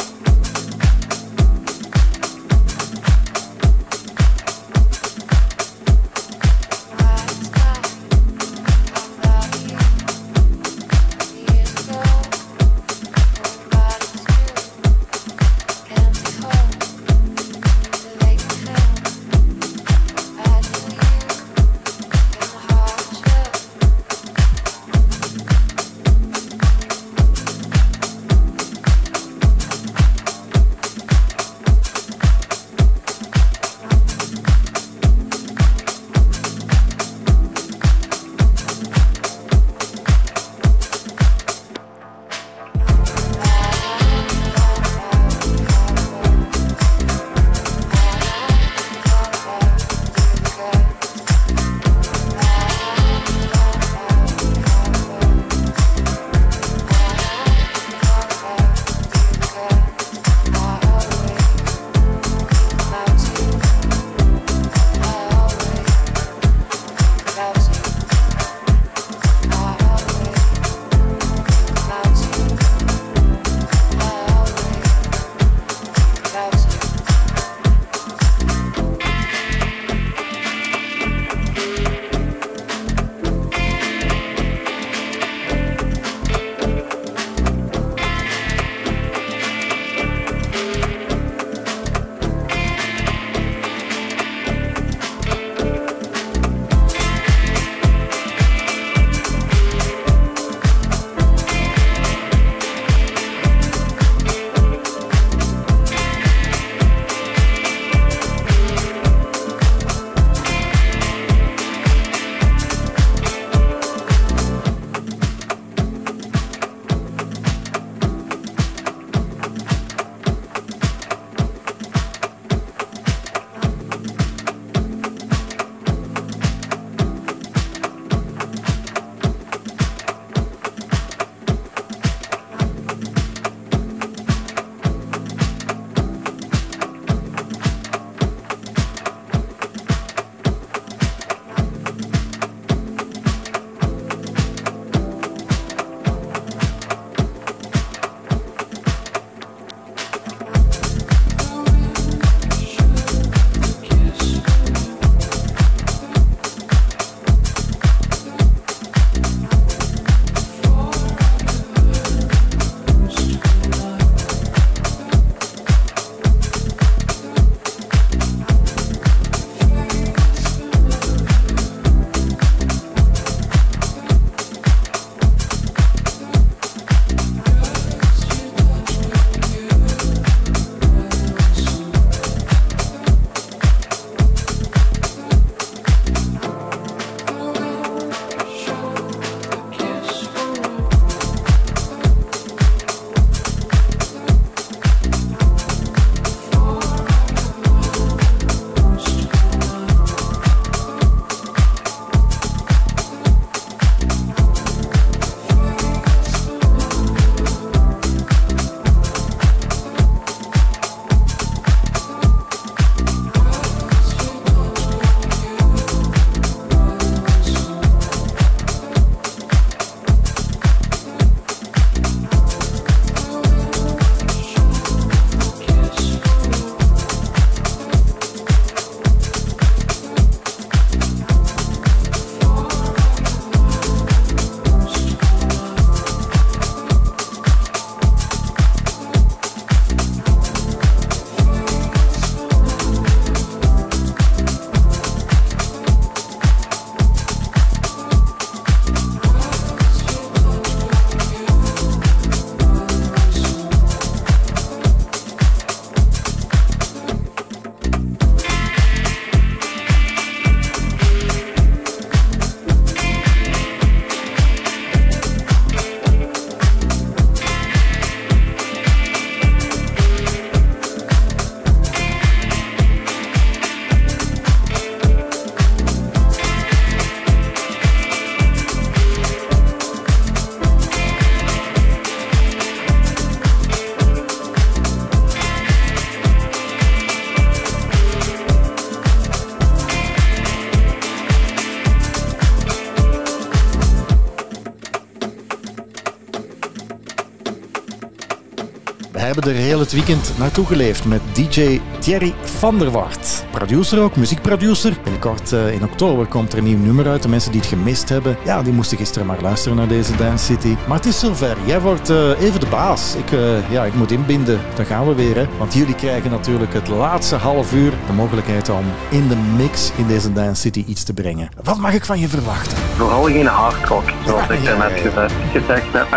Hebben 299.48 299.66
er 299.66 299.67
heel 299.68 299.80
het 299.80 299.92
weekend 299.92 300.34
naartoe 300.38 300.66
geleefd 300.66 301.06
met 301.06 301.22
DJ 301.34 301.82
Thierry 302.00 302.34
van 302.44 302.78
der 302.78 302.92
Wart. 302.92 303.46
Producer 303.52 304.02
ook, 304.02 304.16
muziekproducer. 304.16 304.94
Binnenkort 305.04 305.52
eh, 305.52 305.74
in 305.74 305.84
oktober 305.84 306.26
komt 306.26 306.52
er 306.54 306.58
een 306.58 306.64
nieuw 306.64 306.78
nummer 306.78 307.08
uit. 307.08 307.24
De 307.24 307.30
mensen 307.30 307.52
die 307.52 307.60
het 307.60 307.70
gemist 307.70 308.10
hebben, 308.10 308.38
ja, 308.46 308.62
die 308.62 308.74
moesten 308.74 308.98
gisteren 308.98 309.28
maar 309.28 309.42
luisteren 309.42 309.78
naar 309.78 309.88
deze 309.88 310.16
Dance 310.16 310.46
City. 310.46 310.76
Maar 310.88 310.98
het 310.98 311.06
is 311.06 311.20
zover. 311.20 311.58
Jij 311.66 311.82
wordt 311.82 312.10
eh, 312.10 312.42
even 312.42 312.60
de 312.60 312.66
baas. 312.66 313.16
Ik, 313.16 313.32
eh, 313.32 313.72
ja, 313.72 313.84
ik 313.84 313.94
moet 313.94 314.12
inbinden. 314.12 314.60
Dan 314.76 314.86
gaan 314.86 315.08
we 315.08 315.16
weer. 315.16 315.36
Hè. 315.36 315.46
Want 315.58 315.74
jullie 315.74 315.96
krijgen 315.96 316.32
natuurlijk 316.32 316.74
het 316.74 316.88
laatste 316.88 317.36
half 317.36 317.74
uur 317.74 317.94
de 318.08 318.14
mogelijkheid 318.14 318.70
om 318.70 318.86
in 319.10 319.28
de 319.28 319.38
mix 319.58 319.92
in 319.98 320.08
deze 320.08 320.34
Dance 320.34 320.62
City 320.62 320.84
iets 320.88 321.04
te 321.04 321.14
brengen. 321.14 321.50
Wat 321.64 321.78
mag 321.78 321.94
ik 321.94 322.06
van 322.06 322.20
je 322.20 322.28
verwachten? 322.28 322.78
Vooral 322.78 323.24
geen 323.24 323.46
hardrock, 323.46 324.04
zoals 324.26 324.50
ik 324.50 324.64
daarnet 324.64 325.00
ja, 325.00 325.22
ja. 325.22 325.28
gezegd, 325.52 325.86
heb. 325.92 326.08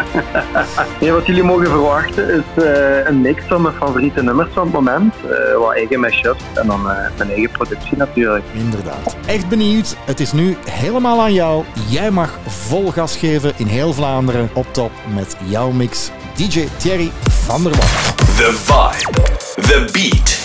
nee, 1.00 1.12
wat 1.12 1.26
jullie 1.26 1.42
mogen 1.42 1.66
verwachten 1.66 2.34
is 2.34 2.64
een 3.04 3.20
mix 3.20 3.39
van 3.48 3.62
mijn 3.62 3.74
favoriete 3.74 4.22
nummers 4.22 4.48
van 4.52 4.62
het 4.62 4.72
moment. 4.72 5.14
eh, 5.14 5.56
wat 5.58 5.72
eigen 5.74 6.00
mashups 6.00 6.42
en 6.54 6.66
dan 6.66 6.90
eh, 6.90 6.96
mijn 7.16 7.30
eigen 7.30 7.50
productie 7.50 7.96
natuurlijk. 7.96 8.44
Inderdaad. 8.52 9.16
Echt 9.26 9.48
benieuwd. 9.48 9.96
Het 10.04 10.20
is 10.20 10.32
nu 10.32 10.56
helemaal 10.70 11.20
aan 11.20 11.32
jou. 11.32 11.64
Jij 11.88 12.10
mag 12.10 12.38
vol 12.46 12.90
gas 12.90 13.16
geven 13.16 13.52
in 13.56 13.66
heel 13.66 13.92
Vlaanderen 13.92 14.50
op 14.52 14.66
top 14.72 14.90
met 15.14 15.36
jouw 15.44 15.70
mix. 15.70 16.10
DJ 16.34 16.68
Thierry 16.76 17.10
van 17.44 17.62
der 17.62 17.72
Wart. 17.72 18.16
The 18.16 18.52
vibe, 18.52 19.22
the 19.62 19.88
beat, 19.92 20.38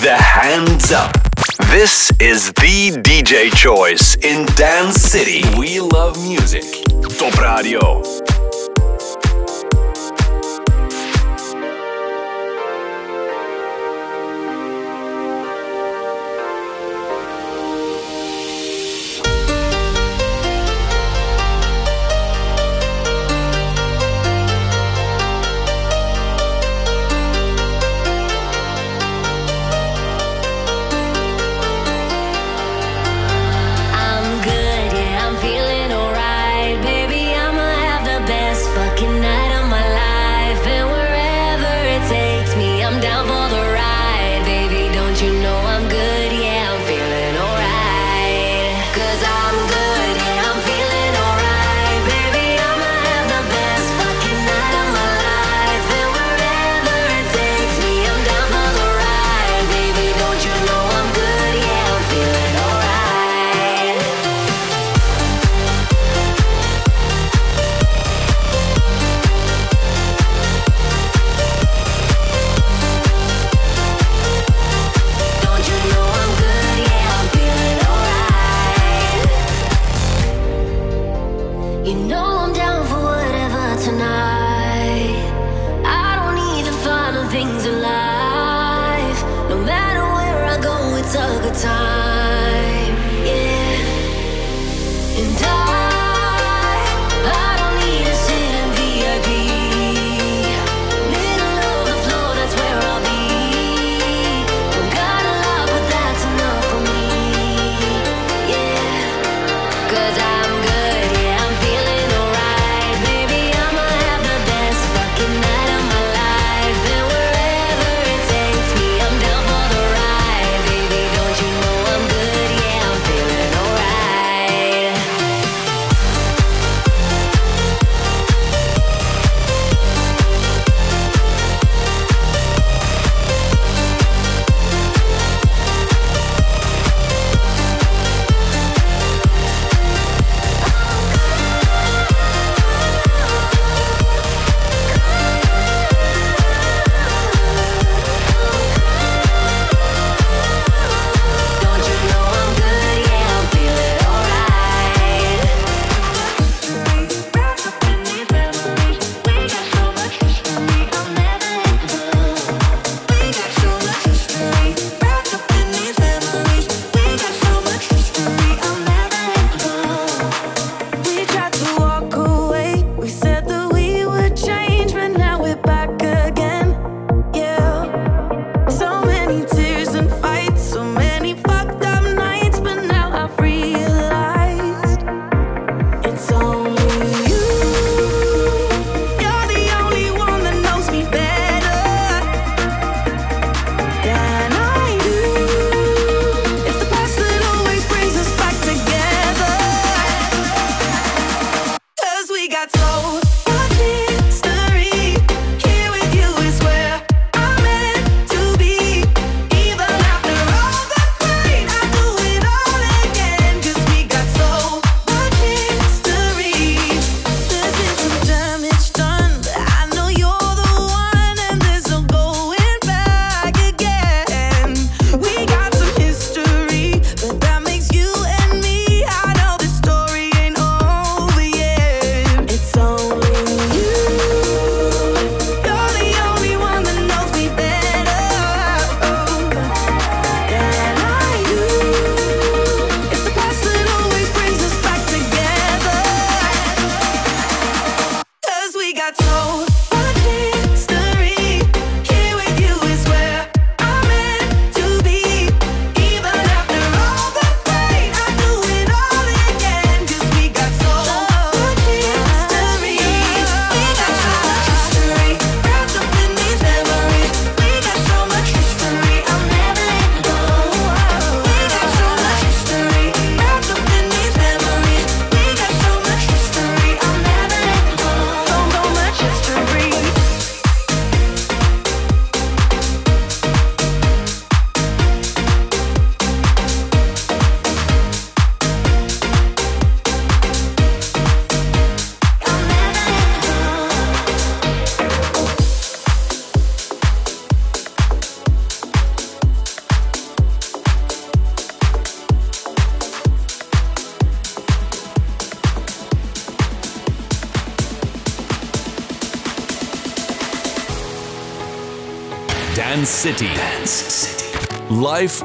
the 0.00 0.16
hands 0.22 0.90
up. 0.90 1.20
This 1.70 2.10
is 2.16 2.50
the 2.52 2.98
DJ 3.02 3.48
choice 3.56 4.16
in 4.18 4.46
Dance 4.54 5.08
City. 5.08 5.44
We 5.58 5.86
love 5.88 6.18
music. 6.28 6.64
Top 7.16 7.34
Radio. 7.34 8.21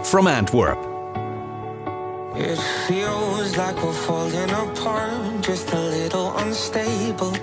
from 0.10 0.26
Antwerp. 0.26 0.78
It 2.36 2.58
feels 2.88 3.58
like 3.58 3.76
we're 3.84 3.92
falling 3.92 4.50
apart, 4.52 5.42
just 5.42 5.74
a 5.74 5.80
little 5.80 6.38
unstable. 6.38 7.34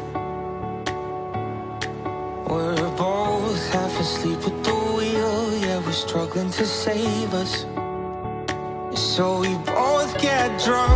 We're 2.49 2.91
both 2.97 3.73
half 3.73 4.01
asleep 4.01 4.39
with 4.45 4.65
the 4.65 4.75
wheel, 4.97 5.59
yeah, 5.59 5.85
we're 5.85 5.93
struggling 5.93 6.51
to 6.53 6.65
save 6.65 7.35
us. 7.35 7.67
So 8.99 9.41
we 9.41 9.55
both 9.67 10.19
get 10.19 10.59
drunk. 10.65 10.94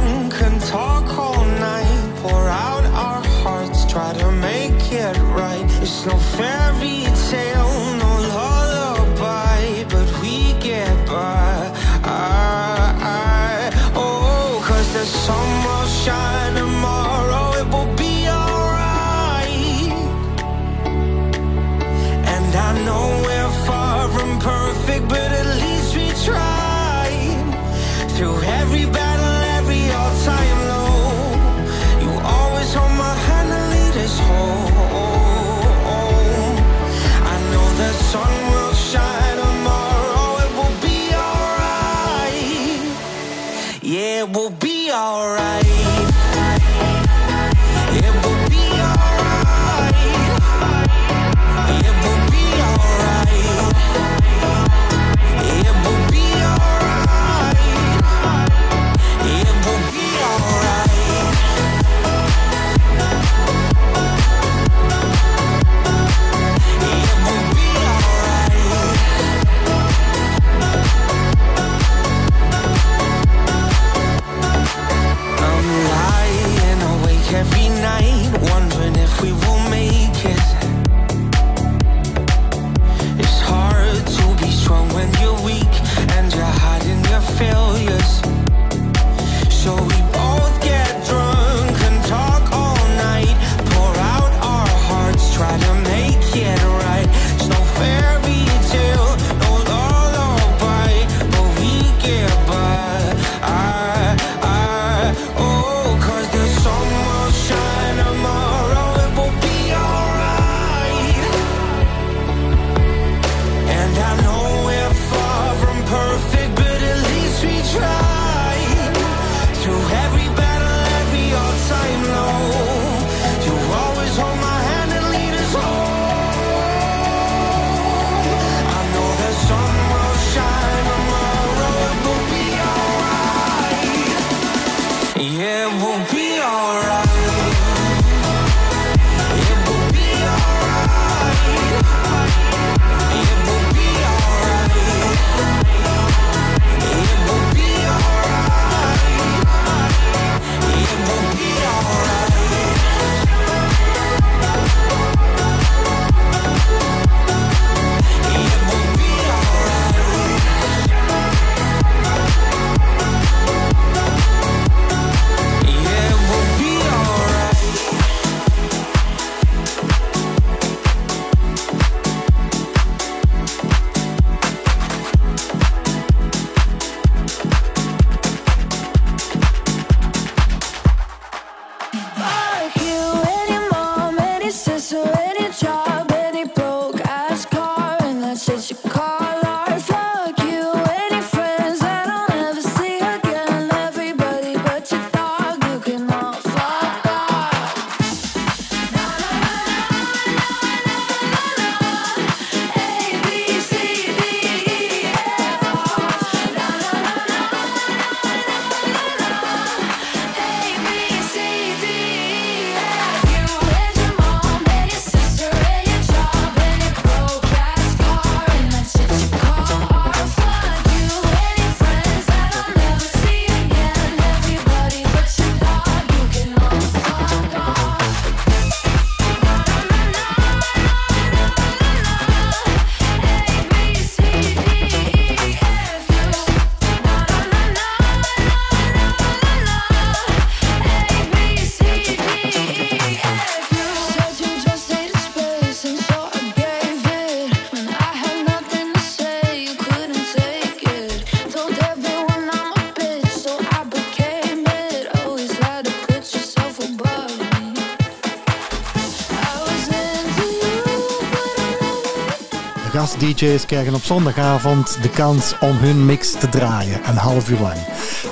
Krijgen 263.38 263.94
op 263.94 264.02
zondagavond 264.02 265.02
de 265.02 265.10
kans 265.10 265.54
om 265.60 265.76
hun 265.76 266.06
mix 266.06 266.32
te 266.32 266.48
draaien, 266.48 267.00
een 267.08 267.16
half 267.16 267.50
uur 267.50 267.58
lang. 267.58 267.76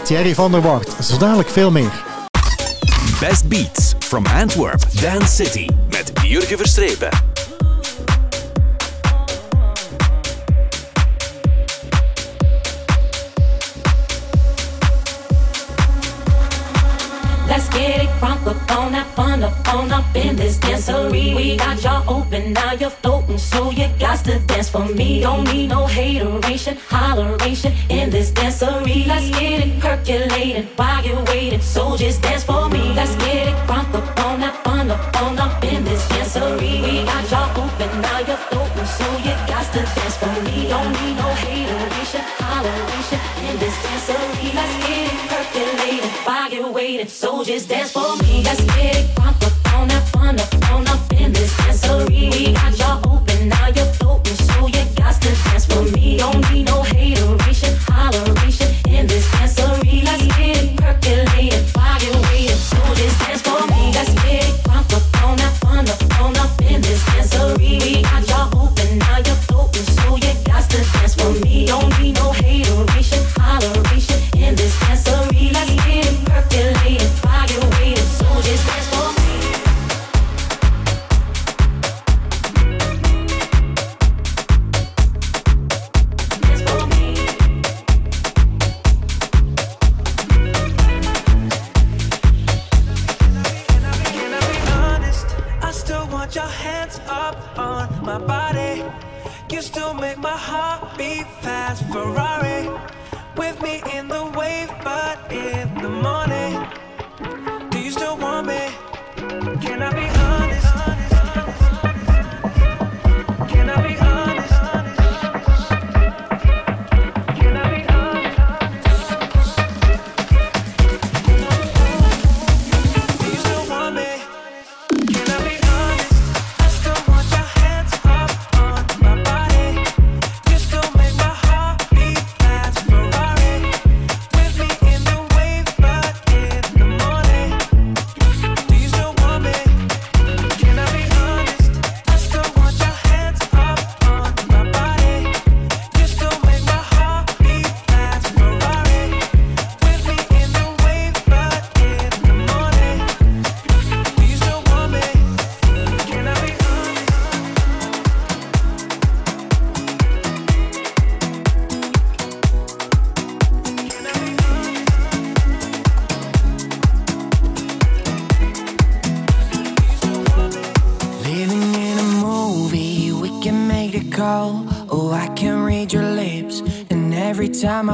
Thierry 0.03 0.35
van 0.35 0.53
der 0.53 0.61
Wart, 0.61 1.05
zo 1.05 1.19
dadelijk 1.19 1.49
veel 1.49 1.70
meer. 1.70 2.05
Best 3.20 3.49
Beats 3.49 3.95
from 3.99 4.27
Antwerp, 4.27 4.83
Dance 5.01 5.45
City, 5.45 5.69
met 5.91 6.12
Jurgen 6.23 6.57
Verstrepen. 6.57 7.26
So 23.57 23.70
you 23.70 23.89
got 23.99 24.19
to 24.24 24.39
dance 24.41 24.69
for 24.69 24.85
me. 24.85 25.20
Don't 25.20 25.45
need 25.45 25.69
no 25.69 25.87
hateration, 25.87 26.77
holleration 26.93 27.73
in 27.89 28.11
this 28.11 28.31
dancery. 28.31 29.07
Let's 29.07 29.28
get 29.31 29.66
it 29.66 29.81
percolating 29.81 30.66
while 30.77 31.03
you're 31.05 31.24
waiting, 31.24 31.61
so 31.61 31.97
just 31.97 32.23
dance 32.23 32.45
for 32.45 32.69
me. 32.69 32.93
Let's 32.93 33.15
get 33.16 33.49
it 33.49 33.57
crunk 33.66 33.95
up 33.95 34.09
on 34.27 34.41
that 34.41 34.62
fun 34.65 34.91
up 34.91 35.23
on 35.23 35.39
up 35.39 35.65
in 35.65 35.85
this 35.85 36.03
dancery. 36.09 36.74
We 36.85 37.05
got 37.05 37.24
y'all 37.31 37.51
open, 37.62 37.91
now 38.03 38.19
you're 38.28 38.43
floating, 38.49 38.89
so 38.99 39.07
you 39.27 39.35
got 39.51 39.65
to 39.73 39.81
dance 39.97 40.16
for 40.20 40.37
me. 40.47 40.69
Don't 40.69 40.93
need 40.99 41.16
no 41.23 41.28
hateration, 41.45 42.24
holleration 42.45 43.20
in 43.49 43.55
this 43.62 43.77
dancery. 43.85 44.49
Let's 44.59 44.74
get 44.85 45.12
it 45.12 45.19
percolating 45.31 46.15
while 46.27 46.51
you're 46.53 46.73
waiting, 46.73 47.09
so 47.09 47.43
just 47.43 47.69
dance 47.69 47.93
for 47.93 48.16
me. 48.23 48.43
Let's 48.45 48.62
get 48.65 48.97
it 48.97 49.07
crunk 49.16 49.45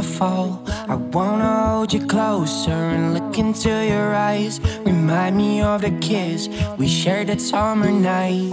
fall, 0.03 0.63
I 0.69 0.95
wanna 0.95 1.67
hold 1.67 1.93
you 1.93 2.07
closer 2.07 2.71
and 2.71 3.15
look 3.15 3.39
into 3.39 3.71
your 3.71 4.15
eyes. 4.15 4.61
Remind 4.85 5.37
me 5.37 5.63
of 5.63 5.83
the 5.83 5.91
kiss 6.01 6.49
we 6.79 6.87
shared 6.89 7.29
that 7.29 7.41
summer 7.41 7.91
night. 7.91 8.53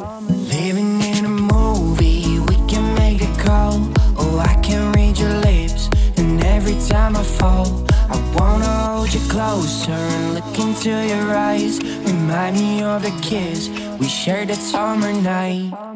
Living 0.55 1.01
in 1.01 1.25
a 1.25 1.29
movie, 1.29 2.39
we 2.39 2.55
can 2.67 2.95
make 2.95 3.19
the 3.19 3.43
call. 3.43 3.79
Oh, 4.17 4.39
I 4.39 4.55
can 4.61 4.91
read 4.93 5.17
your 5.17 5.33
lips, 5.33 5.89
and 6.17 6.43
every 6.43 6.77
time 6.87 7.15
I 7.15 7.23
fall, 7.23 7.85
I 8.09 8.17
wanna 8.37 8.65
hold 8.65 9.13
you 9.13 9.21
closer 9.29 9.91
and 9.91 10.35
look 10.35 10.59
into 10.59 10.89
your 10.89 11.35
eyes. 11.35 11.79
Remind 12.05 12.55
me 12.55 12.83
of 12.83 13.01
the 13.01 13.13
kiss 13.21 13.69
we 13.99 14.07
shared 14.07 14.49
that 14.49 14.57
summer 14.57 15.13
night. 15.13 15.88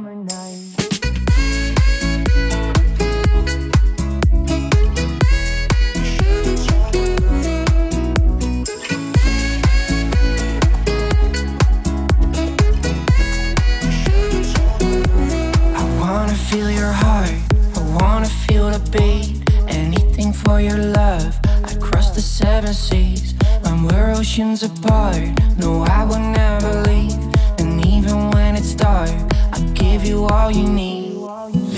Seven 22.53 22.73
seas 22.73 23.34
and 23.65 23.84
we're 23.88 24.11
oceans 24.11 24.61
apart. 24.61 25.27
No, 25.57 25.84
I 25.97 26.03
will 26.03 26.25
never 26.41 26.71
leave. 26.88 27.17
And 27.57 27.84
even 27.84 28.30
when 28.30 28.55
it's 28.55 28.75
dark, 28.75 29.09
I'll 29.53 29.69
give 29.73 30.05
you 30.05 30.25
all 30.25 30.51
you 30.51 30.67
need. 30.67 31.13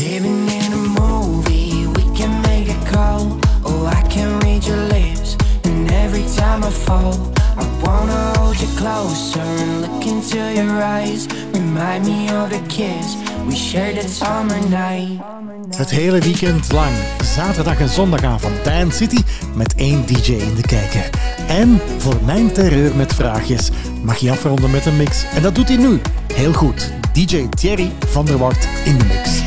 Living 0.04 0.42
in 0.60 0.70
a 0.80 0.84
movie, 1.00 1.88
we 1.96 2.04
can 2.20 2.34
make 2.50 2.68
a 2.78 2.80
call. 2.92 3.22
Oh, 3.64 3.86
I 4.00 4.02
can 4.10 4.30
read 4.42 4.66
your 4.66 4.84
lips. 4.96 5.38
And 5.64 5.90
every 6.04 6.26
time 6.40 6.62
I 6.70 6.72
fall, 6.86 7.16
I 7.62 7.66
wanna 7.84 8.22
hold 8.38 8.60
you 8.60 8.72
closer 8.82 9.48
and 9.64 9.82
look 9.84 10.06
into 10.06 10.42
your 10.60 10.74
eyes. 11.00 11.22
Remind 11.54 12.04
me 12.06 12.28
of 12.40 12.50
the 12.50 12.62
kiss 12.68 13.08
we 13.48 13.56
shared 13.56 13.96
that 13.96 14.10
summer 14.10 14.60
night. 14.68 15.45
Het 15.76 15.90
hele 15.90 16.20
weekend 16.20 16.72
lang, 16.72 16.92
zaterdag 17.24 17.80
en 17.80 17.90
zondagavond, 17.90 18.64
Dance 18.64 18.98
City 18.98 19.24
met 19.56 19.76
één 19.76 20.06
DJ 20.06 20.32
in 20.32 20.56
de 20.56 20.62
kijker. 20.62 21.10
En 21.48 21.80
voor 21.98 22.16
mijn 22.26 22.52
terreur 22.52 22.96
met 22.96 23.14
vraagjes 23.14 23.70
mag 24.04 24.18
je 24.18 24.32
afronden 24.32 24.72
met 24.72 24.86
een 24.86 24.98
mix. 24.98 25.26
En 25.34 25.42
dat 25.42 25.56
doet 25.56 25.68
hij 25.68 25.78
nu. 25.78 26.02
Heel 26.34 26.54
goed. 26.54 26.92
DJ 27.14 27.48
Thierry 27.50 27.92
van 28.08 28.26
der 28.26 28.38
Wart 28.38 28.68
in 28.86 28.98
de 28.98 29.06
mix. 29.06 29.42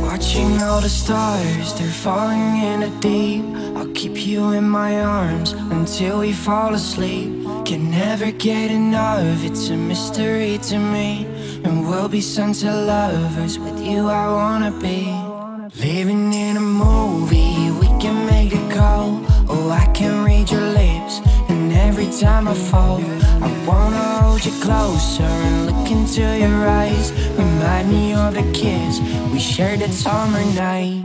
Watching 0.00 0.62
all 0.62 0.80
the 0.80 0.88
stars, 0.88 1.74
they're 1.74 1.92
falling 1.92 2.62
in 2.62 2.80
the 2.80 2.98
deep. 2.98 3.44
I'll 3.76 3.92
keep 3.92 4.16
you 4.16 4.54
in 4.54 4.70
my 4.70 5.00
arms 5.00 5.54
until 5.70 6.18
we 6.18 6.32
fall 6.32 6.72
asleep. 6.72 7.46
Can 7.64 7.90
never 7.90 8.32
get 8.36 8.70
enough, 8.70 9.44
it's 9.44 9.70
a 9.70 9.74
mystery 9.74 10.58
to 10.58 10.78
me. 10.78 11.26
And 11.64 11.88
we'll 11.88 12.08
be 12.08 12.20
sunset 12.20 12.74
lovers, 12.86 13.58
with 13.58 13.80
you 13.80 14.08
I 14.08 14.26
wanna 14.28 14.70
be. 14.70 15.12
Living 15.80 16.32
in 16.32 16.56
a 16.56 16.60
movie, 16.60 17.70
we 17.80 17.88
can 18.00 18.26
make 18.26 18.52
a 18.54 18.74
call. 18.74 19.20
Oh, 19.48 19.70
I 19.70 19.86
can 19.92 20.24
read 20.24 20.50
your 20.50 20.66
lips, 20.82 21.20
and 21.48 21.72
every 21.72 22.08
time 22.20 22.48
I 22.48 22.54
fall, 22.54 23.00
I 23.46 23.48
wanna 23.66 24.04
hold 24.20 24.44
you 24.44 24.52
closer 24.60 25.30
and 25.48 25.66
look 25.66 25.90
into 25.90 26.22
your 26.42 26.68
eyes. 26.68 27.12
Remind 27.36 27.90
me 27.90 28.14
of 28.14 28.34
the 28.34 28.46
kiss 28.52 29.00
we 29.32 29.38
shared 29.38 29.80
that 29.80 29.92
summer 29.92 30.44
night. 30.54 31.04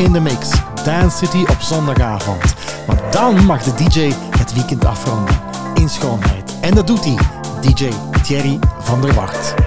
in 0.00 0.12
de 0.12 0.20
mix. 0.20 0.50
Dance 0.84 1.16
City 1.16 1.44
op 1.50 1.60
zondagavond. 1.60 2.54
Maar 2.86 3.10
dan 3.10 3.44
mag 3.44 3.62
de 3.62 3.74
DJ 3.74 4.12
het 4.38 4.52
weekend 4.54 4.84
afronden. 4.84 5.34
In 5.74 5.88
schoonheid. 5.88 6.54
En 6.60 6.74
dat 6.74 6.86
doet 6.86 7.04
hij. 7.04 7.18
DJ 7.60 7.88
Thierry 8.22 8.58
van 8.78 9.00
der 9.00 9.14
Wacht. 9.14 9.65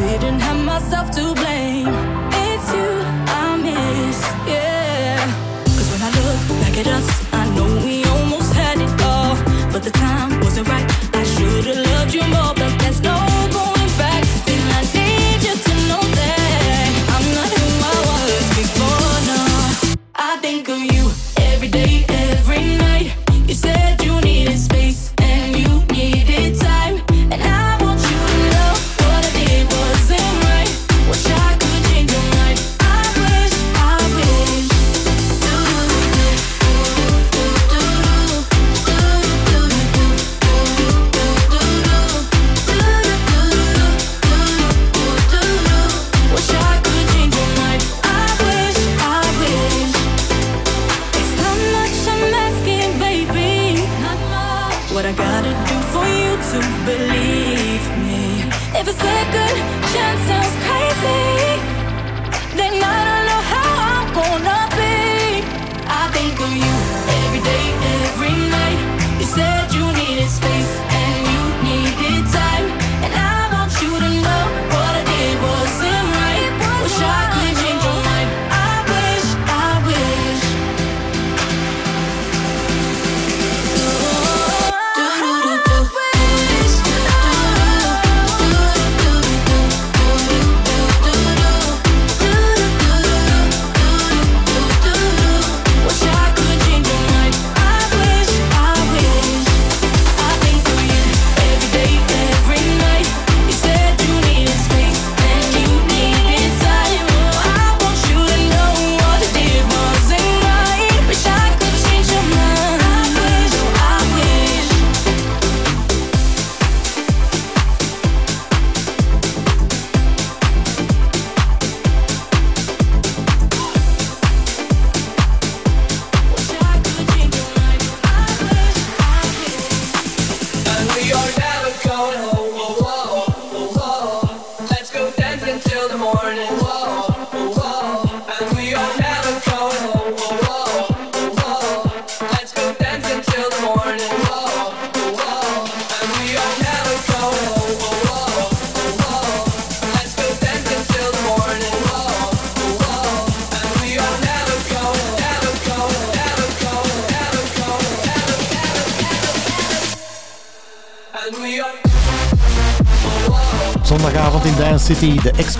Didn't 0.00 0.40
have 0.40 0.64
myself 0.64 1.10
to 1.10 1.34
blame. 1.34 1.99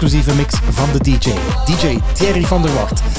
exclusieve 0.00 0.34
mix 0.34 0.54
van 0.70 0.88
de 0.92 0.98
DJ, 0.98 1.30
DJ 1.64 1.98
Thierry 2.12 2.44
van 2.44 2.62
der 2.62 2.74
Wart. 2.74 3.09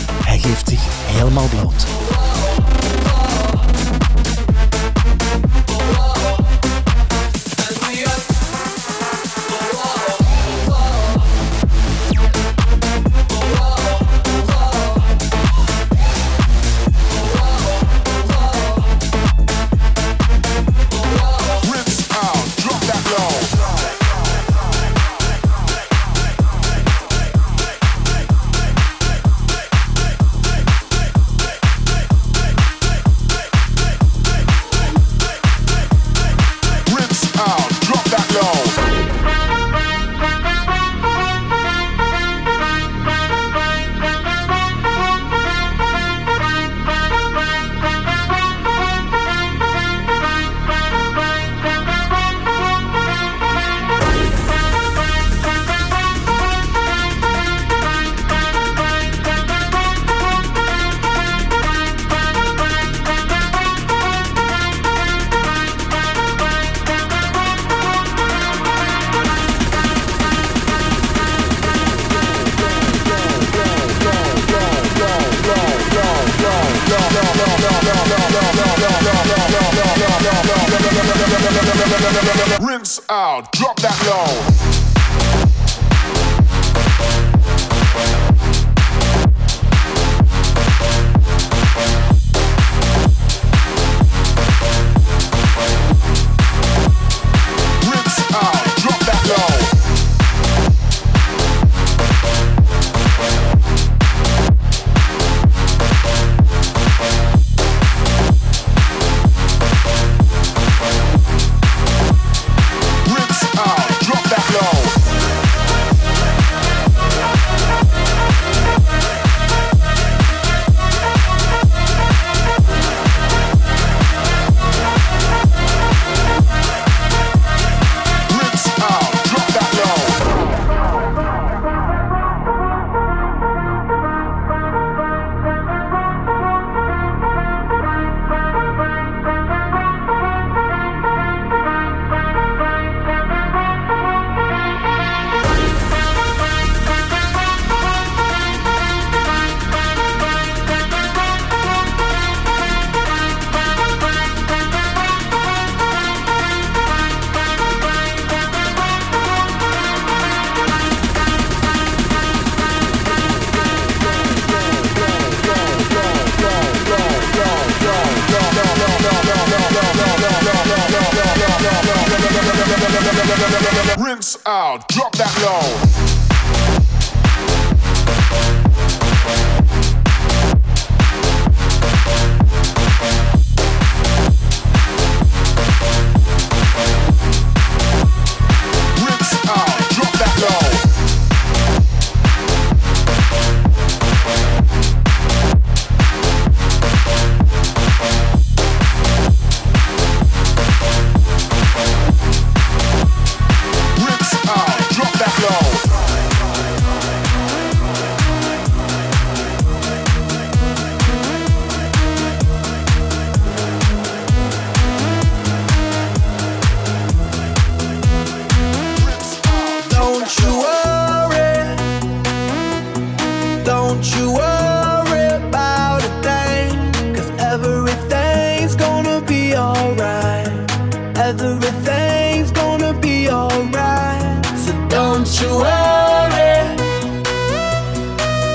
everything's 231.91 232.51
gonna 232.51 232.93
be 232.93 233.29
alright. 233.29 234.45
So 234.57 234.71
don't 234.87 235.27
you 235.41 235.49
worry, 235.57 236.75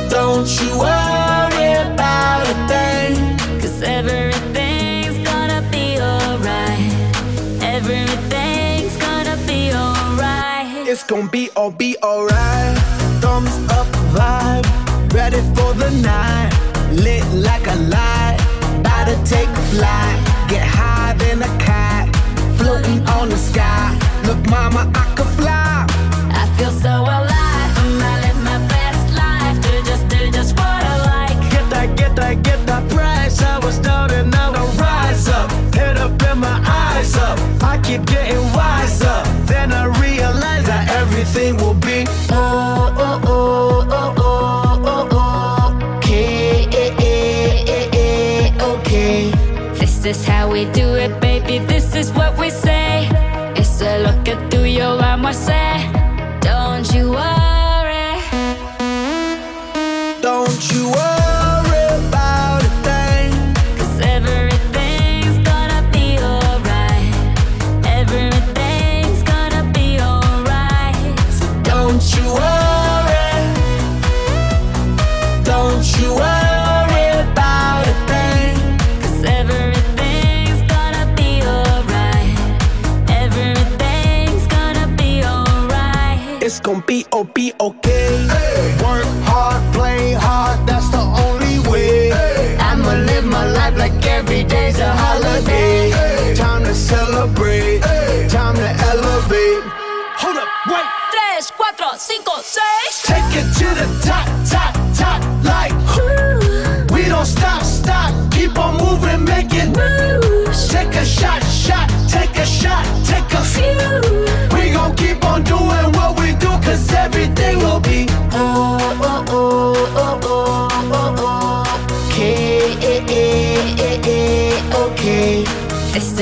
don't 0.09 0.49
you 0.61 0.79
worry 0.79 1.73
about 1.87 2.47
a 2.49 2.57
thing, 2.69 3.39
cause 3.61 3.83
everything's 3.83 5.19
gonna 5.29 5.63
be 5.71 5.99
alright. 6.01 6.93
Everything's 7.63 8.97
gonna 8.97 9.37
be 9.47 9.73
alright. 9.73 10.89
It's 10.89 11.05
gonna 11.05 11.29
be 11.29 11.51
all 11.57 11.71
be 11.71 11.97
alright. 12.03 12.77
Thumbs 13.21 13.57
up 13.71 13.87
vibe, 14.15 14.67
ready 15.13 15.41
for 15.55 15.73
the 15.75 15.91
night. 16.03 16.53
Lit 16.93 17.25
like 17.35 17.67
a 17.67 17.77
light, 17.95 18.39
about 18.81 19.07
to 19.07 19.17
take 19.25 19.49
a 19.49 19.65
flight. 19.73 20.19
Get 20.49 20.67
high, 20.67 21.15
then 21.19 21.43
I 21.43 21.66
floating 22.67 23.01
on 23.17 23.29
the 23.29 23.37
sky. 23.37 23.97
Look, 24.27 24.41
mama, 24.51 24.91
I 25.03 25.05
could 25.17 25.33
fly. 25.39 25.87
I 26.43 26.45
feel 26.57 26.73
so 26.73 26.95
alive. 27.17 27.73
I 28.11 28.15
live 28.25 28.41
my 28.51 28.59
best 28.75 29.07
life. 29.23 29.57
Do 29.65 29.73
just 29.91 30.05
do 30.09 30.21
just 30.37 30.53
what 30.59 30.83
I 30.93 30.97
like. 31.13 31.39
Get 31.55 31.67
that, 31.75 31.89
get 31.97 32.17
that, 32.17 32.43
get 32.43 32.61
that 32.67 32.85
price. 32.91 33.41
I 33.41 33.59
was 33.65 33.79
down 33.79 34.11
and 34.11 34.33
now 34.33 34.51
I 34.53 34.65
rise 34.87 35.29
up. 35.29 35.49
Head 35.77 35.97
up 35.97 36.21
and 36.29 36.41
my 36.41 36.59
eyes 36.85 37.15
up. 37.29 37.39
I 37.63 37.79
keep 37.87 38.05
getting 38.05 38.45
wiser. 38.59 39.19
Then 39.53 39.71
I 39.73 39.85
realize 40.05 40.65
that 40.67 40.91
everything 41.01 41.57
will 41.59 41.79
be 41.91 42.05
P 87.17 87.19
O 87.19 87.25
P 87.25 87.53
O 87.59 87.76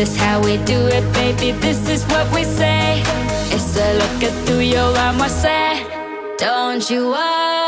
is 0.05 0.17
how 0.17 0.39
we 0.45 0.57
do 0.65 0.81
it, 0.97 1.05
baby. 1.15 1.53
This 1.67 1.89
is 1.89 2.05
what 2.13 2.27
we 2.35 2.45
say. 2.45 3.03
It's 3.55 3.77
a 3.77 3.89
look 4.01 4.23
at 4.29 4.35
through 4.45 4.67
your 4.77 4.91
arm, 5.05 5.21
I 5.21 5.29
say. 5.29 5.67
Don't 6.39 6.85
you 6.91 7.09
worry. 7.09 7.64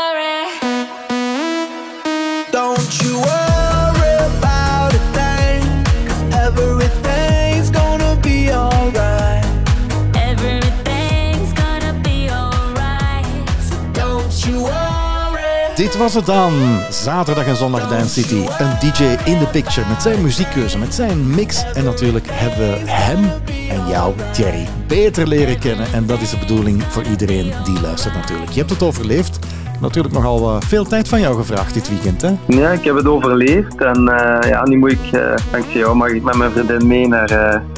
Was 15.97 16.13
het 16.13 16.25
dan. 16.25 16.79
Zaterdag 16.89 17.45
en 17.45 17.55
zondag 17.55 17.89
Dance 17.89 18.21
City. 18.21 18.45
Een 18.57 18.79
DJ 18.79 19.03
in 19.03 19.39
the 19.39 19.47
picture 19.51 19.87
met 19.87 20.01
zijn 20.01 20.21
muziekkeuze, 20.21 20.77
met 20.77 20.93
zijn 20.93 21.27
mix. 21.27 21.63
En 21.73 21.83
natuurlijk 21.83 22.25
hebben 22.29 22.57
we 22.57 22.89
hem 22.91 23.31
en 23.69 23.87
jou, 23.87 24.13
Thierry, 24.31 24.67
beter 24.87 25.27
leren 25.27 25.59
kennen. 25.59 25.93
En 25.93 26.05
dat 26.05 26.21
is 26.21 26.29
de 26.29 26.37
bedoeling 26.37 26.83
voor 26.83 27.03
iedereen 27.03 27.53
die 27.63 27.81
luistert 27.81 28.13
natuurlijk. 28.13 28.51
Je 28.51 28.57
hebt 28.57 28.69
het 28.69 28.83
overleefd. 28.83 29.39
Natuurlijk 29.79 30.13
nogal 30.13 30.49
eh, 30.49 30.61
veel 30.67 30.85
tijd 30.85 31.07
van 31.07 31.19
jou 31.19 31.35
gevraagd 31.35 31.73
dit 31.73 31.89
weekend, 31.89 32.21
hè? 32.21 32.31
Ja, 32.47 32.69
ik 32.71 32.83
heb 32.83 32.95
het 32.95 33.07
overleefd 33.07 33.75
en 33.81 34.07
eh, 34.07 34.49
ja, 34.49 34.65
nu 34.67 34.77
moet 34.77 34.91
ik, 34.91 35.11
eh, 35.11 35.21
dankzij 35.51 35.79
jou, 35.79 35.95
mag 35.95 36.09
ik 36.09 36.23
met 36.23 36.35
mijn 36.35 36.51
vriendin 36.51 36.87
mee 36.87 37.07
naar 37.07 37.27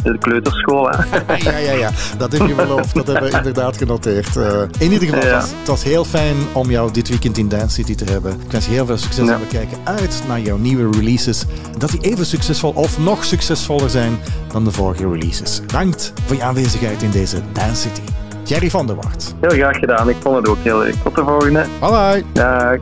de 0.04 0.18
kleuterschool. 0.20 0.90
Hè. 0.90 0.98
ja, 1.52 1.58
ja, 1.58 1.72
ja. 1.72 1.90
Dat 2.18 2.32
heb 2.32 2.48
je 2.48 2.54
beloofd. 2.56 2.96
Dat 2.96 3.08
hebben 3.08 3.32
we 3.32 3.38
inderdaad 3.38 3.78
genoteerd. 3.78 4.36
In 4.80 4.92
ieder 4.92 5.08
geval, 5.08 5.24
Ja. 5.24 5.26
het, 5.26 5.42
was, 5.42 5.50
het 5.60 5.68
was 5.68 5.84
heel 5.84 6.06
fijn 6.06 6.36
om 6.54 6.70
jou 6.70 6.92
dit 6.92 7.10
weekend 7.10 7.38
in 7.38 7.48
Dance 7.50 7.70
City 7.70 7.96
te 7.96 8.04
hebben. 8.12 8.32
Ik 8.46 8.52
wens 8.52 8.66
je 8.66 8.72
heel 8.72 8.86
veel 8.86 8.98
succes 8.98 9.26
Ja. 9.28 9.34
en 9.34 9.40
we 9.40 9.48
kijken 9.48 9.78
uit 9.84 10.24
naar 10.28 10.40
jouw 10.40 10.58
nieuwe 10.58 10.98
releases. 10.98 11.46
Dat 11.78 11.90
die 11.92 12.02
even 12.02 12.26
succesvol 12.26 12.72
of 12.76 13.00
nog 13.00 13.26
succesvoller 13.26 13.90
zijn 13.90 14.18
dan 14.52 14.64
de 14.64 14.72
vorige 14.72 15.10
releases. 15.10 15.62
Dankt 15.66 16.14
voor 16.26 16.36
je 16.36 16.44
aanwezigheid 16.44 17.02
in 17.04 17.12
deze 17.12 17.38
Dance 17.54 17.82
City. 17.82 18.02
Jerry 18.50 18.70
van 18.70 18.88
der 18.88 18.96
Wart. 18.96 19.34
Heel 19.40 19.50
graag 19.50 19.78
gedaan, 19.78 20.10
ik 20.10 20.16
vond 20.22 20.36
het 20.36 20.48
ook 20.48 20.58
heel 20.64 20.80
leuk. 20.80 20.96
Tot 21.04 21.16
de 21.16 21.24
volgende. 21.24 21.66
Bye 21.80 21.90
bye. 21.90 22.24
Dag. 22.34 22.78